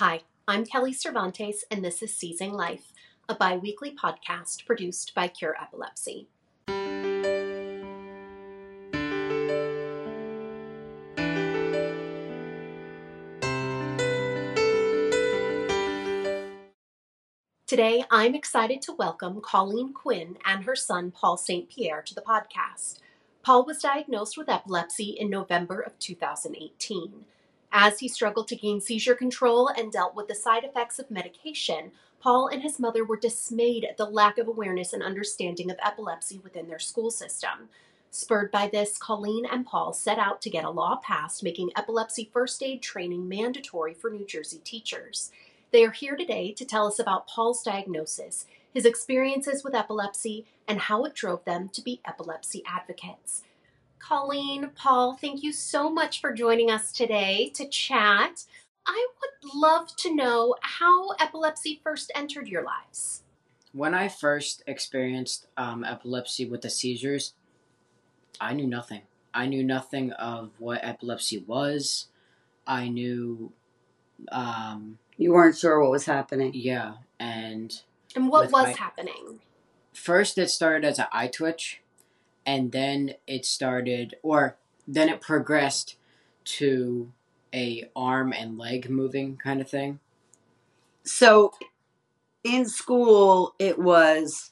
Hi, 0.00 0.22
I'm 0.48 0.64
Kelly 0.64 0.94
Cervantes, 0.94 1.62
and 1.70 1.84
this 1.84 2.00
is 2.02 2.16
Seizing 2.16 2.54
Life, 2.54 2.94
a 3.28 3.34
bi 3.34 3.58
weekly 3.58 3.94
podcast 3.94 4.64
produced 4.64 5.14
by 5.14 5.28
Cure 5.28 5.54
Epilepsy. 5.60 6.26
Today, 17.66 18.02
I'm 18.10 18.34
excited 18.34 18.80
to 18.80 18.94
welcome 18.94 19.42
Colleen 19.42 19.92
Quinn 19.92 20.38
and 20.46 20.64
her 20.64 20.76
son, 20.76 21.10
Paul 21.10 21.36
St. 21.36 21.68
Pierre, 21.68 22.00
to 22.00 22.14
the 22.14 22.22
podcast. 22.22 23.00
Paul 23.42 23.66
was 23.66 23.82
diagnosed 23.82 24.38
with 24.38 24.48
epilepsy 24.48 25.10
in 25.10 25.28
November 25.28 25.78
of 25.78 25.98
2018. 25.98 27.26
As 27.72 28.00
he 28.00 28.08
struggled 28.08 28.48
to 28.48 28.56
gain 28.56 28.80
seizure 28.80 29.14
control 29.14 29.68
and 29.68 29.92
dealt 29.92 30.14
with 30.14 30.26
the 30.28 30.34
side 30.34 30.64
effects 30.64 30.98
of 30.98 31.10
medication, 31.10 31.92
Paul 32.20 32.48
and 32.48 32.62
his 32.62 32.80
mother 32.80 33.04
were 33.04 33.16
dismayed 33.16 33.84
at 33.84 33.96
the 33.96 34.04
lack 34.04 34.38
of 34.38 34.48
awareness 34.48 34.92
and 34.92 35.02
understanding 35.02 35.70
of 35.70 35.78
epilepsy 35.82 36.38
within 36.38 36.68
their 36.68 36.80
school 36.80 37.10
system. 37.10 37.68
Spurred 38.10 38.50
by 38.50 38.66
this, 38.66 38.98
Colleen 38.98 39.46
and 39.46 39.64
Paul 39.64 39.92
set 39.92 40.18
out 40.18 40.42
to 40.42 40.50
get 40.50 40.64
a 40.64 40.70
law 40.70 40.96
passed 40.96 41.44
making 41.44 41.70
epilepsy 41.76 42.28
first 42.32 42.60
aid 42.60 42.82
training 42.82 43.28
mandatory 43.28 43.94
for 43.94 44.10
New 44.10 44.26
Jersey 44.26 44.60
teachers. 44.64 45.30
They 45.70 45.84
are 45.84 45.92
here 45.92 46.16
today 46.16 46.52
to 46.54 46.64
tell 46.64 46.88
us 46.88 46.98
about 46.98 47.28
Paul's 47.28 47.62
diagnosis, 47.62 48.46
his 48.74 48.84
experiences 48.84 49.62
with 49.62 49.76
epilepsy, 49.76 50.44
and 50.66 50.80
how 50.80 51.04
it 51.04 51.14
drove 51.14 51.44
them 51.44 51.68
to 51.68 51.80
be 51.80 52.00
epilepsy 52.04 52.64
advocates. 52.66 53.44
Colleen, 54.00 54.70
Paul, 54.74 55.14
thank 55.14 55.42
you 55.42 55.52
so 55.52 55.88
much 55.88 56.20
for 56.20 56.32
joining 56.32 56.70
us 56.70 56.90
today 56.90 57.50
to 57.54 57.68
chat. 57.68 58.44
I 58.86 59.06
would 59.20 59.54
love 59.54 59.94
to 59.96 60.14
know 60.14 60.56
how 60.62 61.10
epilepsy 61.20 61.80
first 61.84 62.10
entered 62.14 62.48
your 62.48 62.64
lives. 62.64 63.22
When 63.72 63.94
I 63.94 64.08
first 64.08 64.64
experienced 64.66 65.46
um, 65.56 65.84
epilepsy 65.84 66.46
with 66.46 66.62
the 66.62 66.70
seizures, 66.70 67.34
I 68.40 68.54
knew 68.54 68.66
nothing. 68.66 69.02
I 69.32 69.46
knew 69.46 69.62
nothing 69.62 70.10
of 70.12 70.50
what 70.58 70.80
epilepsy 70.82 71.44
was. 71.46 72.08
I 72.66 72.88
knew. 72.88 73.52
Um, 74.32 74.98
you 75.16 75.32
weren't 75.32 75.56
sure 75.56 75.80
what 75.80 75.92
was 75.92 76.06
happening. 76.06 76.52
Yeah, 76.54 76.94
and. 77.20 77.80
And 78.16 78.28
what 78.28 78.50
was 78.50 78.64
my, 78.64 78.70
happening? 78.70 79.38
First, 79.92 80.36
it 80.36 80.50
started 80.50 80.84
as 80.84 80.98
an 80.98 81.06
eye 81.12 81.28
twitch 81.28 81.80
and 82.46 82.72
then 82.72 83.14
it 83.26 83.44
started 83.44 84.16
or 84.22 84.56
then 84.86 85.08
it 85.08 85.20
progressed 85.20 85.96
to 86.44 87.12
a 87.54 87.88
arm 87.94 88.32
and 88.32 88.58
leg 88.58 88.88
moving 88.88 89.36
kind 89.36 89.60
of 89.60 89.68
thing. 89.68 90.00
So 91.04 91.52
in 92.42 92.66
school 92.68 93.54
it 93.58 93.78
was 93.78 94.50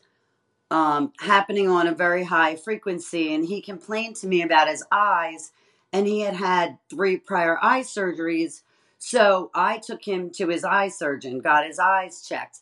um, 0.70 1.12
happening 1.20 1.68
on 1.68 1.86
a 1.86 1.94
very 1.94 2.24
high 2.24 2.56
frequency 2.56 3.34
and 3.34 3.44
he 3.44 3.62
complained 3.62 4.16
to 4.16 4.26
me 4.26 4.42
about 4.42 4.68
his 4.68 4.84
eyes 4.92 5.52
and 5.92 6.06
he 6.06 6.20
had 6.20 6.34
had 6.34 6.78
three 6.90 7.16
prior 7.16 7.58
eye 7.62 7.80
surgeries. 7.80 8.62
So 8.98 9.50
i 9.54 9.78
took 9.78 10.04
him 10.04 10.30
to 10.30 10.48
his 10.48 10.64
eye 10.64 10.88
surgeon 10.88 11.40
got 11.40 11.66
his 11.66 11.78
eyes 11.78 12.26
checked 12.28 12.58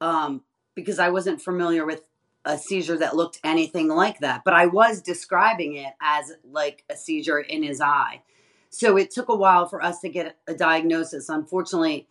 um, 0.00 0.42
because 0.74 0.98
i 0.98 1.08
wasn't 1.08 1.40
familiar 1.40 1.86
with 1.86 2.02
a 2.46 2.56
seizure 2.56 2.96
that 2.96 3.16
looked 3.16 3.40
anything 3.44 3.88
like 3.88 4.20
that, 4.20 4.42
but 4.44 4.54
I 4.54 4.66
was 4.66 5.02
describing 5.02 5.74
it 5.74 5.92
as 6.00 6.32
like 6.50 6.84
a 6.88 6.96
seizure 6.96 7.40
in 7.40 7.62
his 7.62 7.80
eye. 7.80 8.22
So 8.70 8.96
it 8.96 9.10
took 9.10 9.28
a 9.28 9.36
while 9.36 9.66
for 9.66 9.82
us 9.82 10.00
to 10.00 10.08
get 10.08 10.38
a 10.46 10.54
diagnosis. 10.54 11.28
Unfortunately, 11.28 12.06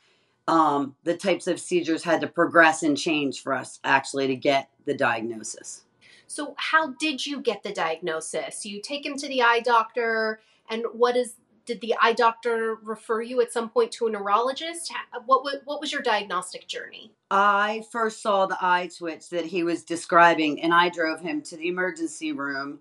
um, 0.47 0.95
the 1.03 1.17
types 1.17 1.47
of 1.47 1.59
seizures 1.59 2.03
had 2.03 2.21
to 2.21 2.27
progress 2.27 2.83
and 2.83 2.97
change 2.97 3.41
for 3.41 3.53
us 3.53 3.79
actually 3.83 4.27
to 4.27 4.35
get 4.35 4.69
the 4.85 4.93
diagnosis. 4.93 5.83
So, 6.27 6.55
how 6.57 6.93
did 6.99 7.25
you 7.25 7.39
get 7.39 7.63
the 7.63 7.71
diagnosis? 7.71 8.65
You 8.65 8.81
take 8.81 9.05
him 9.05 9.15
to 9.17 9.27
the 9.27 9.43
eye 9.43 9.59
doctor, 9.59 10.41
and 10.69 10.85
what 10.93 11.15
is 11.15 11.35
did 11.65 11.81
the 11.81 11.95
eye 12.01 12.13
doctor 12.13 12.75
refer 12.83 13.21
you 13.21 13.41
at 13.41 13.51
some 13.51 13.69
point 13.69 13.91
to 13.93 14.07
a 14.07 14.11
neurologist? 14.11 14.91
What 15.25 15.43
what 15.65 15.81
was 15.81 15.91
your 15.91 16.01
diagnostic 16.01 16.67
journey? 16.67 17.11
I 17.31 17.83
first 17.91 18.21
saw 18.21 18.45
the 18.45 18.57
eye 18.61 18.89
twitch 18.95 19.29
that 19.29 19.45
he 19.45 19.63
was 19.63 19.83
describing, 19.83 20.61
and 20.61 20.73
I 20.73 20.89
drove 20.89 21.21
him 21.21 21.41
to 21.43 21.57
the 21.57 21.67
emergency 21.67 22.31
room 22.31 22.79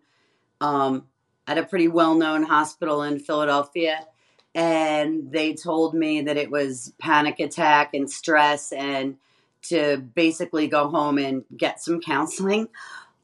um, 0.61 1.07
at 1.47 1.59
a 1.59 1.65
pretty 1.65 1.89
well 1.89 2.15
known 2.15 2.43
hospital 2.43 3.03
in 3.03 3.19
Philadelphia. 3.19 4.07
And 4.55 5.33
they 5.33 5.55
told 5.55 5.95
me 5.95 6.21
that 6.23 6.37
it 6.37 6.51
was 6.51 6.93
panic 6.99 7.41
attack 7.41 7.95
and 7.95 8.09
stress, 8.11 8.73
and 8.73 9.17
to 9.63 9.97
basically 9.97 10.69
go 10.69 10.89
home 10.89 11.19
and 11.19 11.45
get 11.57 11.81
some 11.81 12.01
counseling. 12.01 12.69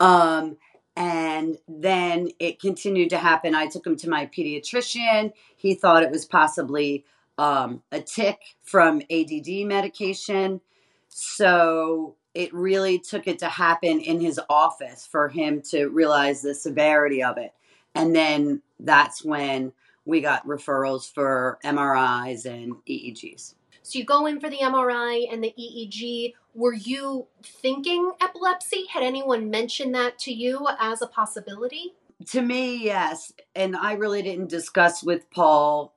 Um, 0.01 0.57
and 0.97 1.57
then 1.69 2.31
it 2.39 2.61
continued 2.61 3.11
to 3.11 3.19
happen. 3.19 3.55
I 3.55 3.67
took 3.67 3.87
him 3.87 3.97
to 3.97 4.11
my 4.11 4.27
pediatrician. 4.27 5.33
He 5.57 5.75
thought 5.75 6.03
it 6.03 6.11
was 6.11 6.25
possibly 6.25 7.05
um, 7.39 7.83
a 7.91 8.01
tic 8.01 8.39
from 8.63 9.03
ADD 9.11 9.67
medication. 9.67 10.61
So 11.09 12.17
it 12.35 12.53
really 12.53 12.99
took 12.99 13.27
it 13.27 13.39
to 13.41 13.49
happen 13.49 14.01
in 14.01 14.21
his 14.21 14.41
office 14.49 15.07
for 15.07 15.29
him 15.29 15.63
to 15.71 15.87
realize 15.87 16.43
the 16.43 16.55
severity 16.55 17.23
of 17.23 17.39
it. 17.39 17.55
And 17.95 18.15
then 18.15 18.63
that's 18.79 19.25
when 19.25 19.73
we 20.05 20.21
got 20.21 20.47
referrals 20.47 21.13
for 21.13 21.59
MRIs 21.65 22.47
and 22.47 22.75
EEGs. 22.89 23.55
So 23.83 23.99
you 23.99 24.05
go 24.05 24.27
in 24.27 24.41
for 24.41 24.51
the 24.51 24.59
MRI 24.59 25.27
and 25.33 25.43
the 25.43 25.55
EEG. 25.59 26.35
Were 26.55 26.75
you 26.75 27.27
thinking 27.43 28.13
epilepsy? 28.21 28.87
Had 28.93 29.03
anyone 29.03 29.51
mentioned 29.51 29.95
that 29.95 30.19
to 30.21 30.33
you 30.33 30.67
as 30.79 31.01
a 31.03 31.07
possibility? 31.07 31.95
To 32.31 32.43
me, 32.43 32.77
yes. 32.77 33.33
And 33.55 33.77
I 33.77 33.95
really 33.95 34.23
didn't 34.23 34.51
discuss 34.51 35.03
with 35.03 35.31
Paul 35.31 35.95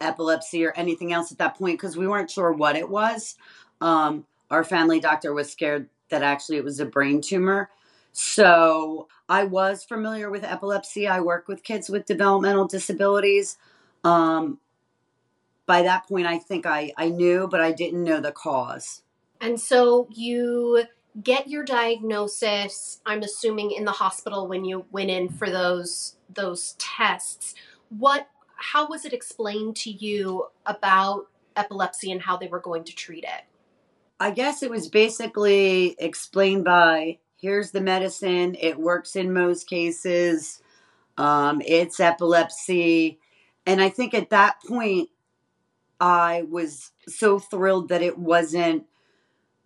epilepsy 0.00 0.64
or 0.64 0.72
anything 0.76 1.12
else 1.12 1.32
at 1.32 1.38
that 1.38 1.56
point 1.56 1.78
because 1.78 1.96
we 1.96 2.06
weren't 2.06 2.30
sure 2.30 2.52
what 2.52 2.76
it 2.76 2.88
was. 2.88 3.36
Um, 3.80 4.26
our 4.50 4.64
family 4.64 5.00
doctor 5.00 5.32
was 5.32 5.50
scared 5.50 5.88
that 6.10 6.22
actually 6.22 6.58
it 6.58 6.64
was 6.64 6.80
a 6.80 6.84
brain 6.84 7.20
tumor. 7.20 7.70
So 8.12 9.08
I 9.28 9.44
was 9.44 9.82
familiar 9.82 10.30
with 10.30 10.44
epilepsy. 10.44 11.08
I 11.08 11.20
work 11.20 11.48
with 11.48 11.64
kids 11.64 11.88
with 11.88 12.06
developmental 12.06 12.68
disabilities. 12.68 13.56
Um, 14.04 14.58
by 15.66 15.82
that 15.82 16.06
point, 16.08 16.26
I 16.26 16.38
think 16.38 16.66
I, 16.66 16.92
I 16.96 17.08
knew, 17.08 17.48
but 17.50 17.60
I 17.60 17.72
didn't 17.72 18.04
know 18.04 18.20
the 18.20 18.32
cause. 18.32 19.02
And 19.40 19.60
so 19.60 20.08
you 20.10 20.84
get 21.22 21.48
your 21.48 21.64
diagnosis, 21.64 23.00
I'm 23.06 23.22
assuming 23.22 23.70
in 23.70 23.84
the 23.84 23.92
hospital 23.92 24.48
when 24.48 24.64
you 24.64 24.86
went 24.90 25.10
in 25.10 25.28
for 25.28 25.50
those 25.50 26.16
those 26.32 26.74
tests. 26.78 27.54
What 27.90 28.28
how 28.56 28.88
was 28.88 29.04
it 29.04 29.12
explained 29.12 29.76
to 29.76 29.90
you 29.90 30.46
about 30.66 31.26
epilepsy 31.56 32.10
and 32.10 32.22
how 32.22 32.36
they 32.36 32.48
were 32.48 32.60
going 32.60 32.84
to 32.84 32.94
treat 32.94 33.24
it? 33.24 33.44
I 34.18 34.30
guess 34.30 34.62
it 34.62 34.70
was 34.70 34.88
basically 34.88 35.96
explained 35.98 36.64
by 36.64 37.18
here's 37.36 37.72
the 37.72 37.80
medicine, 37.80 38.56
it 38.58 38.78
works 38.78 39.16
in 39.16 39.32
most 39.32 39.68
cases. 39.68 40.62
Um, 41.18 41.60
it's 41.64 42.00
epilepsy. 42.00 43.18
And 43.66 43.82
I 43.82 43.88
think 43.88 44.14
at 44.14 44.30
that 44.30 44.56
point, 44.66 45.10
I 46.04 46.42
was 46.50 46.90
so 47.08 47.38
thrilled 47.38 47.88
that 47.88 48.02
it 48.02 48.18
wasn't, 48.18 48.84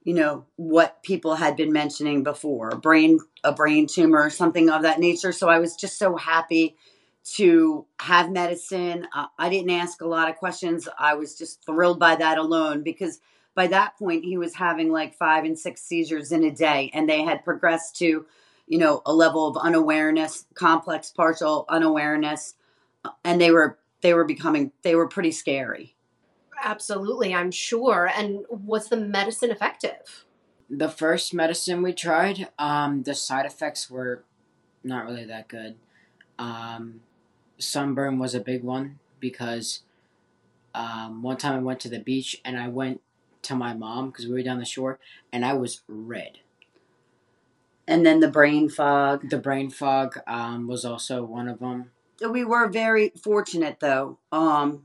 you 0.04 0.14
know, 0.14 0.44
what 0.54 1.02
people 1.02 1.34
had 1.34 1.56
been 1.56 1.72
mentioning 1.72 2.22
before, 2.22 2.70
brain 2.70 3.18
a 3.42 3.50
brain 3.50 3.88
tumor 3.88 4.20
or 4.22 4.30
something 4.30 4.70
of 4.70 4.82
that 4.82 5.00
nature. 5.00 5.32
So 5.32 5.48
I 5.48 5.58
was 5.58 5.74
just 5.74 5.98
so 5.98 6.14
happy 6.14 6.76
to 7.34 7.86
have 7.98 8.30
medicine. 8.30 9.08
Uh, 9.12 9.26
I 9.36 9.48
didn't 9.48 9.72
ask 9.72 10.00
a 10.00 10.06
lot 10.06 10.30
of 10.30 10.36
questions. 10.36 10.88
I 10.96 11.14
was 11.14 11.36
just 11.36 11.66
thrilled 11.66 11.98
by 11.98 12.14
that 12.14 12.38
alone 12.38 12.84
because 12.84 13.18
by 13.56 13.66
that 13.66 13.98
point 13.98 14.24
he 14.24 14.38
was 14.38 14.54
having 14.54 14.92
like 14.92 15.14
five 15.14 15.42
and 15.44 15.58
six 15.58 15.82
seizures 15.82 16.30
in 16.30 16.44
a 16.44 16.52
day 16.52 16.92
and 16.94 17.08
they 17.08 17.24
had 17.24 17.44
progressed 17.44 17.96
to, 17.96 18.26
you 18.68 18.78
know, 18.78 19.02
a 19.06 19.12
level 19.12 19.48
of 19.48 19.56
unawareness, 19.56 20.46
complex 20.54 21.10
partial 21.10 21.64
unawareness, 21.68 22.54
uh, 23.04 23.10
and 23.24 23.40
they 23.40 23.50
were 23.50 23.80
they 24.02 24.14
were 24.14 24.24
becoming 24.24 24.70
they 24.82 24.94
were 24.94 25.08
pretty 25.08 25.32
scary. 25.32 25.96
Absolutely, 26.62 27.34
I'm 27.34 27.50
sure. 27.50 28.10
And 28.14 28.44
was 28.50 28.88
the 28.88 28.96
medicine 28.96 29.50
effective? 29.50 30.24
The 30.70 30.88
first 30.88 31.32
medicine 31.32 31.82
we 31.82 31.92
tried, 31.92 32.48
um, 32.58 33.02
the 33.04 33.14
side 33.14 33.46
effects 33.46 33.90
were 33.90 34.24
not 34.84 35.06
really 35.06 35.24
that 35.24 35.48
good. 35.48 35.76
Um, 36.38 37.00
sunburn 37.58 38.18
was 38.18 38.34
a 38.34 38.40
big 38.40 38.62
one 38.62 38.98
because 39.20 39.80
um, 40.74 41.22
one 41.22 41.36
time 41.36 41.54
I 41.54 41.62
went 41.62 41.80
to 41.80 41.88
the 41.88 41.98
beach 41.98 42.40
and 42.44 42.58
I 42.58 42.68
went 42.68 43.00
to 43.42 43.54
my 43.54 43.74
mom 43.74 44.10
because 44.10 44.26
we 44.26 44.34
were 44.34 44.42
down 44.42 44.58
the 44.58 44.64
shore 44.64 44.98
and 45.32 45.44
I 45.44 45.54
was 45.54 45.80
red. 45.88 46.38
And 47.86 48.04
then 48.04 48.20
the 48.20 48.28
brain 48.28 48.68
fog. 48.68 49.30
The 49.30 49.38
brain 49.38 49.70
fog 49.70 50.20
um, 50.26 50.68
was 50.68 50.84
also 50.84 51.24
one 51.24 51.48
of 51.48 51.58
them. 51.60 51.90
We 52.28 52.44
were 52.44 52.68
very 52.68 53.12
fortunate 53.22 53.80
though. 53.80 54.18
Um, 54.30 54.82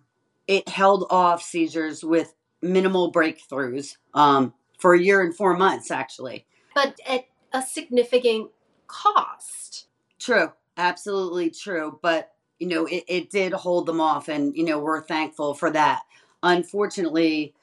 it 0.47 0.67
held 0.69 1.07
off 1.09 1.41
seizures 1.41 2.03
with 2.03 2.33
minimal 2.61 3.11
breakthroughs 3.11 3.97
um, 4.13 4.53
for 4.77 4.93
a 4.93 4.99
year 4.99 5.21
and 5.21 5.35
four 5.35 5.55
months, 5.57 5.91
actually. 5.91 6.45
But 6.73 6.99
at 7.07 7.25
a 7.53 7.61
significant 7.61 8.49
cost. 8.87 9.87
True, 10.19 10.51
absolutely 10.77 11.49
true. 11.49 11.99
But 12.01 12.31
you 12.59 12.67
know, 12.67 12.85
it, 12.85 13.03
it 13.07 13.29
did 13.29 13.53
hold 13.53 13.85
them 13.85 13.99
off, 13.99 14.27
and 14.29 14.55
you 14.55 14.63
know, 14.63 14.79
we're 14.79 15.01
thankful 15.01 15.53
for 15.53 15.69
that. 15.71 16.03
Unfortunately, 16.41 17.53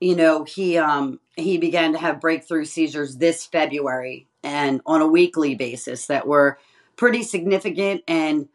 you 0.00 0.16
know, 0.16 0.44
he 0.44 0.78
um 0.78 1.20
he 1.36 1.58
began 1.58 1.92
to 1.92 1.98
have 1.98 2.20
breakthrough 2.20 2.64
seizures 2.64 3.16
this 3.16 3.46
February 3.46 4.26
and 4.42 4.80
on 4.86 5.00
a 5.00 5.06
weekly 5.06 5.54
basis 5.54 6.06
that 6.06 6.26
were 6.26 6.58
pretty 6.96 7.22
significant 7.22 8.02
and 8.08 8.48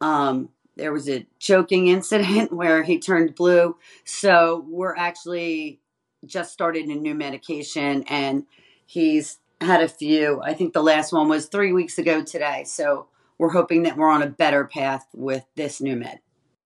um 0.00 0.48
there 0.80 0.92
was 0.92 1.08
a 1.08 1.26
choking 1.38 1.88
incident 1.88 2.52
where 2.54 2.82
he 2.82 2.98
turned 2.98 3.34
blue. 3.34 3.76
So 4.04 4.64
we're 4.68 4.96
actually 4.96 5.80
just 6.24 6.52
started 6.52 6.86
a 6.86 6.94
new 6.94 7.14
medication 7.14 8.04
and 8.08 8.46
he's 8.86 9.38
had 9.60 9.82
a 9.82 9.88
few. 9.88 10.40
I 10.42 10.54
think 10.54 10.72
the 10.72 10.82
last 10.82 11.12
one 11.12 11.28
was 11.28 11.46
three 11.46 11.72
weeks 11.72 11.98
ago 11.98 12.24
today. 12.24 12.64
So 12.64 13.08
we're 13.36 13.50
hoping 13.50 13.82
that 13.82 13.96
we're 13.96 14.10
on 14.10 14.22
a 14.22 14.26
better 14.26 14.64
path 14.64 15.06
with 15.14 15.44
this 15.54 15.80
new 15.80 15.96
med. 15.96 16.20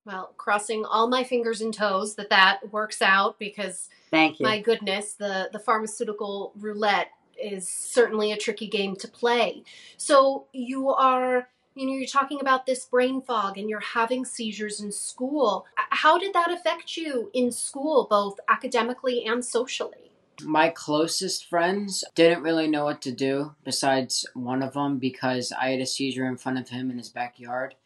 Well, 0.06 0.32
crossing 0.36 0.84
all 0.84 1.08
my 1.08 1.24
fingers 1.24 1.60
and 1.60 1.74
toes 1.74 2.14
that 2.14 2.30
that 2.30 2.72
works 2.72 3.02
out 3.02 3.38
because 3.38 3.88
Thank 4.10 4.38
you. 4.38 4.44
my 4.44 4.60
goodness, 4.60 5.14
the 5.14 5.48
the 5.52 5.58
pharmaceutical 5.58 6.52
roulette 6.56 7.08
is 7.42 7.68
certainly 7.68 8.30
a 8.30 8.36
tricky 8.36 8.68
game 8.68 8.96
to 8.96 9.08
play. 9.08 9.64
So 9.96 10.46
you 10.52 10.90
are 10.90 11.48
you 11.74 11.86
know 11.86 11.92
you're 11.94 12.06
talking 12.06 12.40
about 12.40 12.66
this 12.66 12.84
brain 12.84 13.20
fog 13.22 13.58
and 13.58 13.68
you're 13.68 13.80
having 13.80 14.24
seizures 14.24 14.80
in 14.80 14.92
school. 14.92 15.66
How 15.76 16.18
did 16.18 16.34
that 16.34 16.50
affect 16.50 16.96
you 16.96 17.30
in 17.34 17.52
school 17.52 18.06
both 18.08 18.38
academically 18.48 19.24
and 19.24 19.44
socially? 19.44 20.12
My 20.42 20.68
closest 20.68 21.48
friends 21.48 22.04
didn't 22.14 22.42
really 22.42 22.66
know 22.66 22.84
what 22.84 23.00
to 23.02 23.12
do 23.12 23.54
besides 23.64 24.26
one 24.34 24.62
of 24.62 24.74
them 24.74 24.98
because 24.98 25.52
I 25.52 25.70
had 25.70 25.80
a 25.80 25.86
seizure 25.86 26.26
in 26.26 26.36
front 26.36 26.58
of 26.58 26.70
him 26.70 26.90
in 26.90 26.98
his 26.98 27.08
backyard 27.08 27.76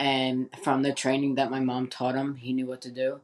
and 0.00 0.48
from 0.64 0.80
the 0.80 0.94
training 0.94 1.34
that 1.34 1.50
my 1.50 1.60
mom 1.60 1.86
taught 1.86 2.14
him, 2.14 2.36
he 2.36 2.54
knew 2.54 2.66
what 2.66 2.80
to 2.80 2.90
do. 2.90 3.20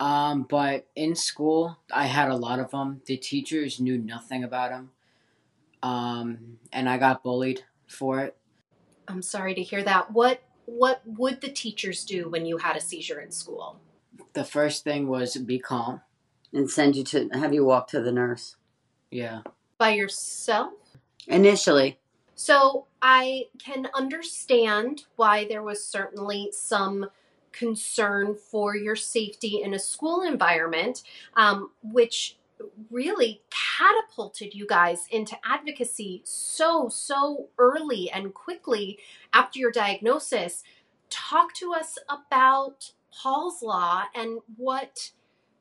Um, 0.00 0.44
but 0.48 0.86
in 0.96 1.14
school, 1.14 1.76
I 1.92 2.06
had 2.06 2.30
a 2.30 2.36
lot 2.36 2.60
of 2.60 2.70
them. 2.70 3.02
The 3.04 3.18
teachers 3.18 3.78
knew 3.78 3.98
nothing 3.98 4.42
about 4.42 4.70
him, 4.70 4.90
um, 5.82 6.58
and 6.72 6.88
I 6.88 6.96
got 6.96 7.22
bullied 7.22 7.64
for 7.86 8.20
it. 8.20 8.37
I'm 9.08 9.22
sorry 9.22 9.54
to 9.54 9.62
hear 9.62 9.82
that. 9.84 10.12
What 10.12 10.42
what 10.66 11.00
would 11.06 11.40
the 11.40 11.48
teachers 11.48 12.04
do 12.04 12.28
when 12.28 12.44
you 12.44 12.58
had 12.58 12.76
a 12.76 12.80
seizure 12.80 13.20
in 13.20 13.30
school? 13.30 13.80
The 14.34 14.44
first 14.44 14.84
thing 14.84 15.08
was 15.08 15.34
be 15.36 15.58
calm. 15.58 16.02
and 16.52 16.70
send 16.70 16.96
you 16.96 17.04
to 17.04 17.28
have 17.34 17.52
you 17.54 17.64
walk 17.64 17.88
to 17.88 18.00
the 18.00 18.12
nurse 18.12 18.56
Yeah. 19.10 19.42
By 19.78 19.90
yourself? 19.90 20.72
initially. 21.26 21.98
So 22.34 22.86
I 23.02 23.48
can 23.58 23.88
understand 23.94 25.04
why 25.16 25.46
there 25.46 25.62
was 25.62 25.84
certainly 25.84 26.50
some 26.52 27.10
concern 27.52 28.34
for 28.34 28.76
your 28.76 28.96
safety 28.96 29.60
in 29.62 29.74
a 29.74 29.78
school 29.78 30.22
environment, 30.22 31.02
um, 31.34 31.70
which 31.82 32.38
really 32.90 33.42
catapulted 33.50 34.54
you 34.54 34.66
guys 34.66 35.06
into 35.10 35.36
advocacy 35.44 36.22
so, 36.24 36.88
so 36.88 37.48
early 37.58 38.10
and 38.10 38.34
quickly 38.34 38.98
after 39.32 39.58
your 39.58 39.70
diagnosis. 39.70 40.62
Talk 41.10 41.54
to 41.54 41.72
us 41.72 41.98
about 42.08 42.92
Paul's 43.12 43.62
Law 43.62 44.04
and 44.14 44.40
what 44.56 45.12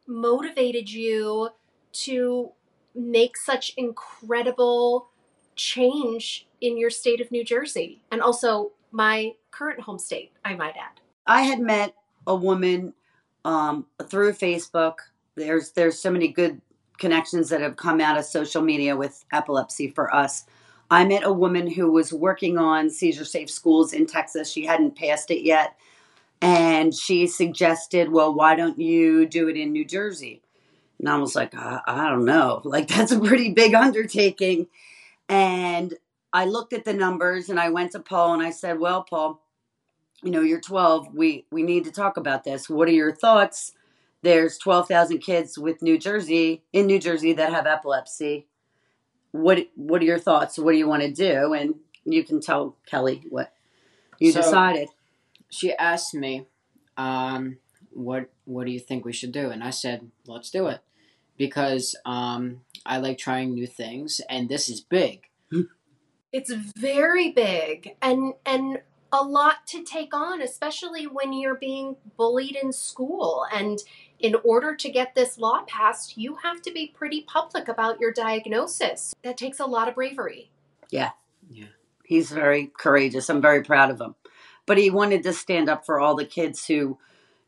motivated 0.07 0.89
you 0.89 1.49
to 1.91 2.51
make 2.95 3.37
such 3.37 3.73
incredible 3.77 5.09
change 5.55 6.47
in 6.61 6.77
your 6.77 6.89
state 6.89 7.21
of 7.21 7.31
New 7.31 7.43
Jersey 7.43 8.01
and 8.11 8.21
also 8.21 8.71
my 8.91 9.33
current 9.51 9.81
home 9.81 9.99
state, 9.99 10.31
I 10.45 10.55
might 10.55 10.75
add. 10.77 11.01
I 11.25 11.41
had 11.41 11.59
met 11.59 11.93
a 12.25 12.35
woman 12.35 12.93
um, 13.43 13.85
through 14.03 14.33
Facebook. 14.33 14.95
There's 15.35 15.71
there's 15.71 15.99
so 15.99 16.11
many 16.11 16.29
good 16.29 16.61
connections 16.97 17.49
that 17.49 17.61
have 17.61 17.75
come 17.75 18.01
out 18.01 18.17
of 18.17 18.25
social 18.25 18.61
media 18.61 18.95
with 18.95 19.25
epilepsy 19.31 19.89
for 19.91 20.13
us. 20.13 20.45
I 20.89 21.05
met 21.05 21.23
a 21.25 21.33
woman 21.33 21.69
who 21.69 21.91
was 21.91 22.13
working 22.13 22.57
on 22.57 22.89
seizure 22.89 23.25
safe 23.25 23.49
schools 23.49 23.93
in 23.93 24.05
Texas. 24.05 24.51
She 24.51 24.65
hadn't 24.65 24.95
passed 24.95 25.31
it 25.31 25.43
yet. 25.43 25.75
And 26.41 26.93
she 26.93 27.27
suggested, 27.27 28.11
well, 28.11 28.33
why 28.33 28.55
don't 28.55 28.79
you 28.79 29.25
do 29.25 29.49
it 29.49 29.57
in 29.57 29.71
New 29.71 29.85
Jersey? 29.85 30.41
And 30.99 31.09
I 31.09 31.17
was 31.17 31.35
like, 31.35 31.55
I, 31.55 31.81
I 31.85 32.09
don't 32.09 32.25
know. 32.25 32.61
Like, 32.65 32.87
that's 32.87 33.11
a 33.11 33.19
pretty 33.19 33.51
big 33.51 33.73
undertaking. 33.73 34.67
And 35.27 35.93
I 36.31 36.45
looked 36.45 36.73
at 36.73 36.85
the 36.85 36.93
numbers 36.93 37.49
and 37.49 37.59
I 37.59 37.69
went 37.69 37.91
to 37.93 37.99
Paul 37.99 38.33
and 38.33 38.43
I 38.43 38.51
said, 38.51 38.79
well, 38.79 39.03
Paul, 39.03 39.41
you 40.23 40.31
know, 40.31 40.41
you're 40.41 40.61
12. 40.61 41.13
We, 41.13 41.45
we 41.51 41.63
need 41.63 41.85
to 41.85 41.91
talk 41.91 42.17
about 42.17 42.43
this. 42.43 42.69
What 42.69 42.87
are 42.87 42.93
your 42.93 43.13
thoughts? 43.13 43.73
There's 44.23 44.57
12,000 44.57 45.19
kids 45.19 45.57
with 45.57 45.81
New 45.81 45.97
Jersey 45.97 46.63
in 46.73 46.87
New 46.87 46.99
Jersey 46.99 47.33
that 47.33 47.53
have 47.53 47.67
epilepsy. 47.67 48.47
What 49.31 49.67
what 49.75 50.01
are 50.01 50.05
your 50.05 50.19
thoughts? 50.19 50.57
What 50.57 50.71
do 50.71 50.77
you 50.77 50.87
want 50.87 51.03
to 51.03 51.11
do? 51.11 51.53
And 51.53 51.75
you 52.05 52.23
can 52.23 52.41
tell 52.41 52.75
Kelly 52.85 53.23
what 53.29 53.53
you 54.19 54.31
So- 54.31 54.41
decided. 54.41 54.89
She 55.49 55.73
asked 55.73 56.13
me, 56.13 56.45
um, 56.97 57.57
"What 57.91 58.29
What 58.45 58.65
do 58.65 58.71
you 58.71 58.79
think 58.79 59.05
we 59.05 59.13
should 59.13 59.31
do?" 59.31 59.49
And 59.49 59.63
I 59.63 59.69
said, 59.69 60.09
"Let's 60.25 60.49
do 60.49 60.67
it," 60.67 60.81
because 61.37 61.95
um, 62.05 62.61
I 62.85 62.97
like 62.97 63.17
trying 63.17 63.53
new 63.53 63.67
things, 63.67 64.19
and 64.29 64.49
this 64.49 64.69
is 64.69 64.81
big. 64.81 65.27
It's 66.33 66.51
very 66.51 67.31
big 67.31 67.95
and 68.01 68.33
and 68.45 68.81
a 69.13 69.23
lot 69.23 69.65
to 69.67 69.83
take 69.83 70.13
on, 70.13 70.41
especially 70.41 71.05
when 71.07 71.31
you're 71.31 71.55
being 71.55 71.95
bullied 72.17 72.55
in 72.55 72.73
school. 72.73 73.45
And 73.51 73.79
in 74.19 74.35
order 74.43 74.75
to 74.75 74.89
get 74.89 75.15
this 75.15 75.37
law 75.37 75.63
passed, 75.67 76.17
you 76.17 76.35
have 76.43 76.61
to 76.63 76.71
be 76.71 76.87
pretty 76.87 77.21
public 77.21 77.67
about 77.67 77.99
your 77.99 78.11
diagnosis. 78.11 79.13
That 79.23 79.37
takes 79.37 79.59
a 79.59 79.65
lot 79.65 79.87
of 79.87 79.95
bravery. 79.95 80.51
Yeah. 80.89 81.11
Yeah. 81.49 81.65
He's 82.03 82.31
very 82.31 82.71
courageous. 82.77 83.29
I'm 83.29 83.41
very 83.41 83.63
proud 83.63 83.91
of 83.91 84.01
him. 84.01 84.15
But 84.65 84.77
he 84.77 84.89
wanted 84.89 85.23
to 85.23 85.33
stand 85.33 85.69
up 85.69 85.85
for 85.85 85.99
all 85.99 86.15
the 86.15 86.25
kids 86.25 86.65
who, 86.65 86.97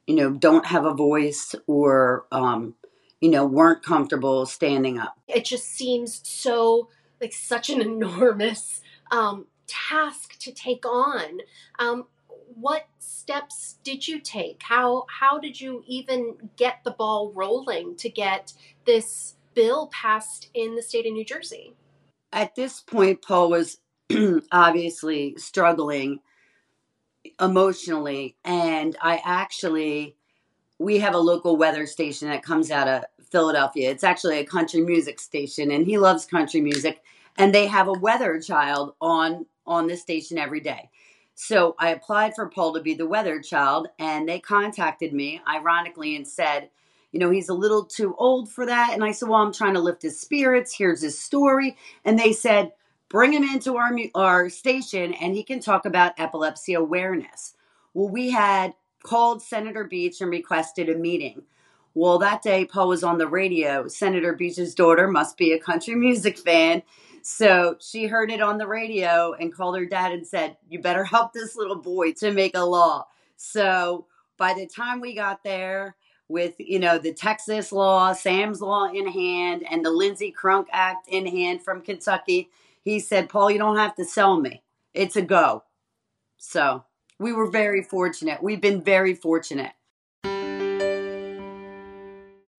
you 0.06 0.16
know, 0.16 0.32
don't 0.32 0.66
have 0.66 0.86
a 0.86 0.94
voice 0.94 1.56
or, 1.68 2.26
um, 2.32 2.76
you 3.20 3.30
know, 3.30 3.46
weren't 3.46 3.84
comfortable 3.84 4.46
standing 4.46 5.00
up. 5.00 5.18
It 5.28 5.46
just 5.46 5.68
seems 5.68 6.22
so 6.28 6.90
like 7.20 7.34
such 7.34 7.70
an 7.70 7.82
enormous 7.82 8.82
um, 9.12 9.48
task 9.68 10.38
to 10.40 10.52
take 10.52 10.86
on. 10.86 11.40
Um, 11.78 12.06
what 12.56 12.88
steps 13.00 13.78
did 13.84 14.08
you 14.08 14.20
take? 14.20 14.62
How 14.64 15.06
how 15.20 15.40
did 15.40 15.60
you 15.60 15.84
even 15.88 16.50
get 16.58 16.80
the 16.84 16.92
ball 16.92 17.32
rolling 17.34 17.96
to 17.98 18.10
get 18.10 18.54
this 18.86 19.36
bill 19.54 19.88
passed 19.88 20.50
in 20.54 20.76
the 20.76 20.82
state 20.82 21.06
of 21.06 21.14
New 21.14 21.26
Jersey? 21.26 21.74
At 22.32 22.56
this 22.56 22.80
point, 22.80 23.22
Paul 23.22 23.50
was 23.50 23.78
obviously 24.52 25.36
struggling 25.38 26.20
emotionally. 27.40 28.36
And 28.44 28.96
I 29.02 29.22
actually, 29.24 30.16
we 30.78 31.00
have 31.00 31.14
a 31.14 31.20
local 31.20 31.58
weather 31.58 31.86
station 31.86 32.30
that 32.30 32.44
comes 32.44 32.72
out 32.72 32.88
of 32.88 33.04
Philadelphia. 33.32 33.92
It's 33.92 34.04
actually 34.04 34.40
a 34.40 34.46
country 34.46 34.82
music 34.82 35.20
station, 35.20 35.72
and 35.72 35.86
he 35.86 35.98
loves 35.98 36.26
country 36.26 36.62
music. 36.62 37.02
And 37.38 37.54
they 37.54 37.68
have 37.68 37.88
a 37.88 37.94
weather 37.94 38.40
child 38.40 38.94
on 39.00 39.46
on 39.66 39.88
the 39.88 39.96
station 39.96 40.38
every 40.38 40.60
day. 40.60 40.90
So 41.42 41.74
I 41.80 41.92
applied 41.92 42.36
for 42.36 42.50
Paul 42.50 42.74
to 42.74 42.82
be 42.82 42.96
the 42.96 43.08
weather 43.08 43.42
child, 43.42 43.88
and 43.98 44.28
they 44.28 44.42
contacted 44.42 45.14
me, 45.14 45.40
ironically, 45.48 46.18
and 46.18 46.28
said, 46.28 46.70
you 47.14 47.20
know, 47.20 47.30
he's 47.30 47.48
a 47.48 47.54
little 47.54 47.86
too 47.86 48.14
old 48.18 48.52
for 48.52 48.66
that. 48.66 48.92
And 48.94 49.06
I 49.06 49.14
said, 49.14 49.30
well, 49.30 49.40
I'm 49.40 49.54
trying 49.54 49.76
to 49.76 49.80
lift 49.80 50.02
his 50.02 50.20
spirits. 50.20 50.76
Here's 50.76 51.02
his 51.02 51.18
story. 51.18 51.78
And 52.04 52.20
they 52.20 52.34
said, 52.34 52.74
bring 53.08 53.32
him 53.32 53.46
into 53.46 53.78
our 53.78 53.98
our 54.16 54.50
station, 54.50 55.14
and 55.14 55.34
he 55.34 55.44
can 55.44 55.62
talk 55.62 55.86
about 55.86 56.12
epilepsy 56.18 56.74
awareness. 56.74 57.54
Well, 57.94 58.10
we 58.10 58.32
had 58.32 58.74
called 59.04 59.42
Senator 59.42 59.86
Beach 59.86 60.20
and 60.20 60.30
requested 60.30 60.90
a 60.90 60.96
meeting. 60.96 61.44
Well, 61.94 62.20
that 62.20 62.42
day, 62.42 62.66
Paul 62.66 62.90
was 62.90 63.04
on 63.06 63.18
the 63.18 63.28
radio. 63.28 63.88
Senator 63.88 64.34
Beach's 64.34 64.76
daughter 64.76 65.08
must 65.08 65.38
be 65.38 65.54
a 65.54 65.60
country 65.60 65.96
music 66.06 66.38
fan. 66.38 66.84
So 67.24 67.78
she 67.80 68.08
heard 68.08 68.32
it 68.32 68.42
on 68.42 68.58
the 68.58 68.68
radio 68.68 69.34
and 69.34 69.54
called 69.54 69.78
her 69.78 69.86
dad 69.86 70.12
and 70.12 70.26
said, 70.26 70.58
You 70.70 70.82
better 70.82 71.04
help 71.06 71.34
this 71.34 71.56
little 71.56 71.78
boy 71.78 72.14
to 72.14 72.32
make 72.32 72.56
a 72.56 72.64
law. 72.64 73.08
So 73.36 74.06
by 74.38 74.54
the 74.54 74.68
time 74.68 75.02
we 75.02 75.14
got 75.14 75.44
there, 75.44 75.96
with 76.30 76.54
you 76.60 76.80
know 76.80 76.98
the 76.98 77.12
Texas 77.12 77.72
law, 77.72 78.14
Sam's 78.14 78.62
law 78.62 78.90
in 78.90 79.08
hand, 79.08 79.66
and 79.70 79.84
the 79.84 79.92
Lindsey 79.92 80.32
Crunk 80.32 80.68
Act 80.72 81.10
in 81.10 81.26
hand 81.26 81.64
from 81.64 81.82
Kentucky, 81.82 82.50
he 82.84 83.00
said, 83.00 83.28
"Paul, 83.28 83.52
you 83.52 83.58
don't 83.58 83.78
have 83.78 83.96
to 83.96 84.06
sell 84.06 84.40
me. 84.40 84.62
It's 84.94 85.16
a 85.16 85.22
go." 85.22 85.64
So 86.38 86.86
we 87.18 87.34
were 87.34 87.50
very 87.50 87.82
fortunate. 87.82 88.42
We've 88.42 88.62
been 88.62 88.82
very 88.82 89.16
fortunate. 89.16 89.74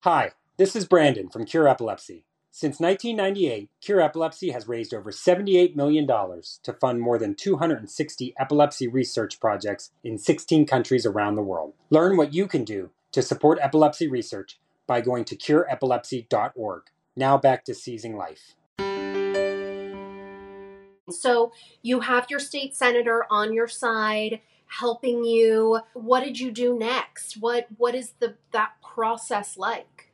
Hi, 0.03 0.31
this 0.57 0.75
is 0.75 0.85
Brandon 0.85 1.29
from 1.29 1.45
Cure 1.45 1.67
Epilepsy. 1.67 2.25
Since 2.53 2.81
1998, 2.81 3.69
Cure 3.79 4.01
Epilepsy 4.01 4.49
has 4.49 4.67
raised 4.67 4.93
over 4.93 5.09
$78 5.09 5.73
million 5.73 6.05
to 6.05 6.73
fund 6.73 6.99
more 6.99 7.17
than 7.17 7.33
260 7.33 8.33
epilepsy 8.37 8.89
research 8.89 9.39
projects 9.39 9.91
in 10.03 10.17
16 10.17 10.65
countries 10.65 11.05
around 11.05 11.35
the 11.35 11.41
world. 11.41 11.71
Learn 11.89 12.17
what 12.17 12.33
you 12.33 12.47
can 12.47 12.65
do 12.65 12.89
to 13.13 13.21
support 13.21 13.57
epilepsy 13.61 14.09
research 14.09 14.59
by 14.85 14.99
going 14.99 15.23
to 15.25 15.35
cureepilepsy.org. 15.37 16.81
Now 17.15 17.37
back 17.37 17.63
to 17.65 17.73
seizing 17.73 18.17
life. 18.17 18.55
So 21.09 21.53
you 21.81 22.01
have 22.01 22.27
your 22.29 22.39
state 22.39 22.75
senator 22.75 23.25
on 23.29 23.53
your 23.53 23.69
side 23.69 24.41
helping 24.67 25.23
you. 25.23 25.79
What 25.93 26.25
did 26.25 26.41
you 26.41 26.51
do 26.51 26.77
next? 26.77 27.37
What 27.37 27.67
what 27.77 27.95
is 27.95 28.11
the 28.19 28.35
that 28.51 28.73
process 28.83 29.57
like? 29.57 30.10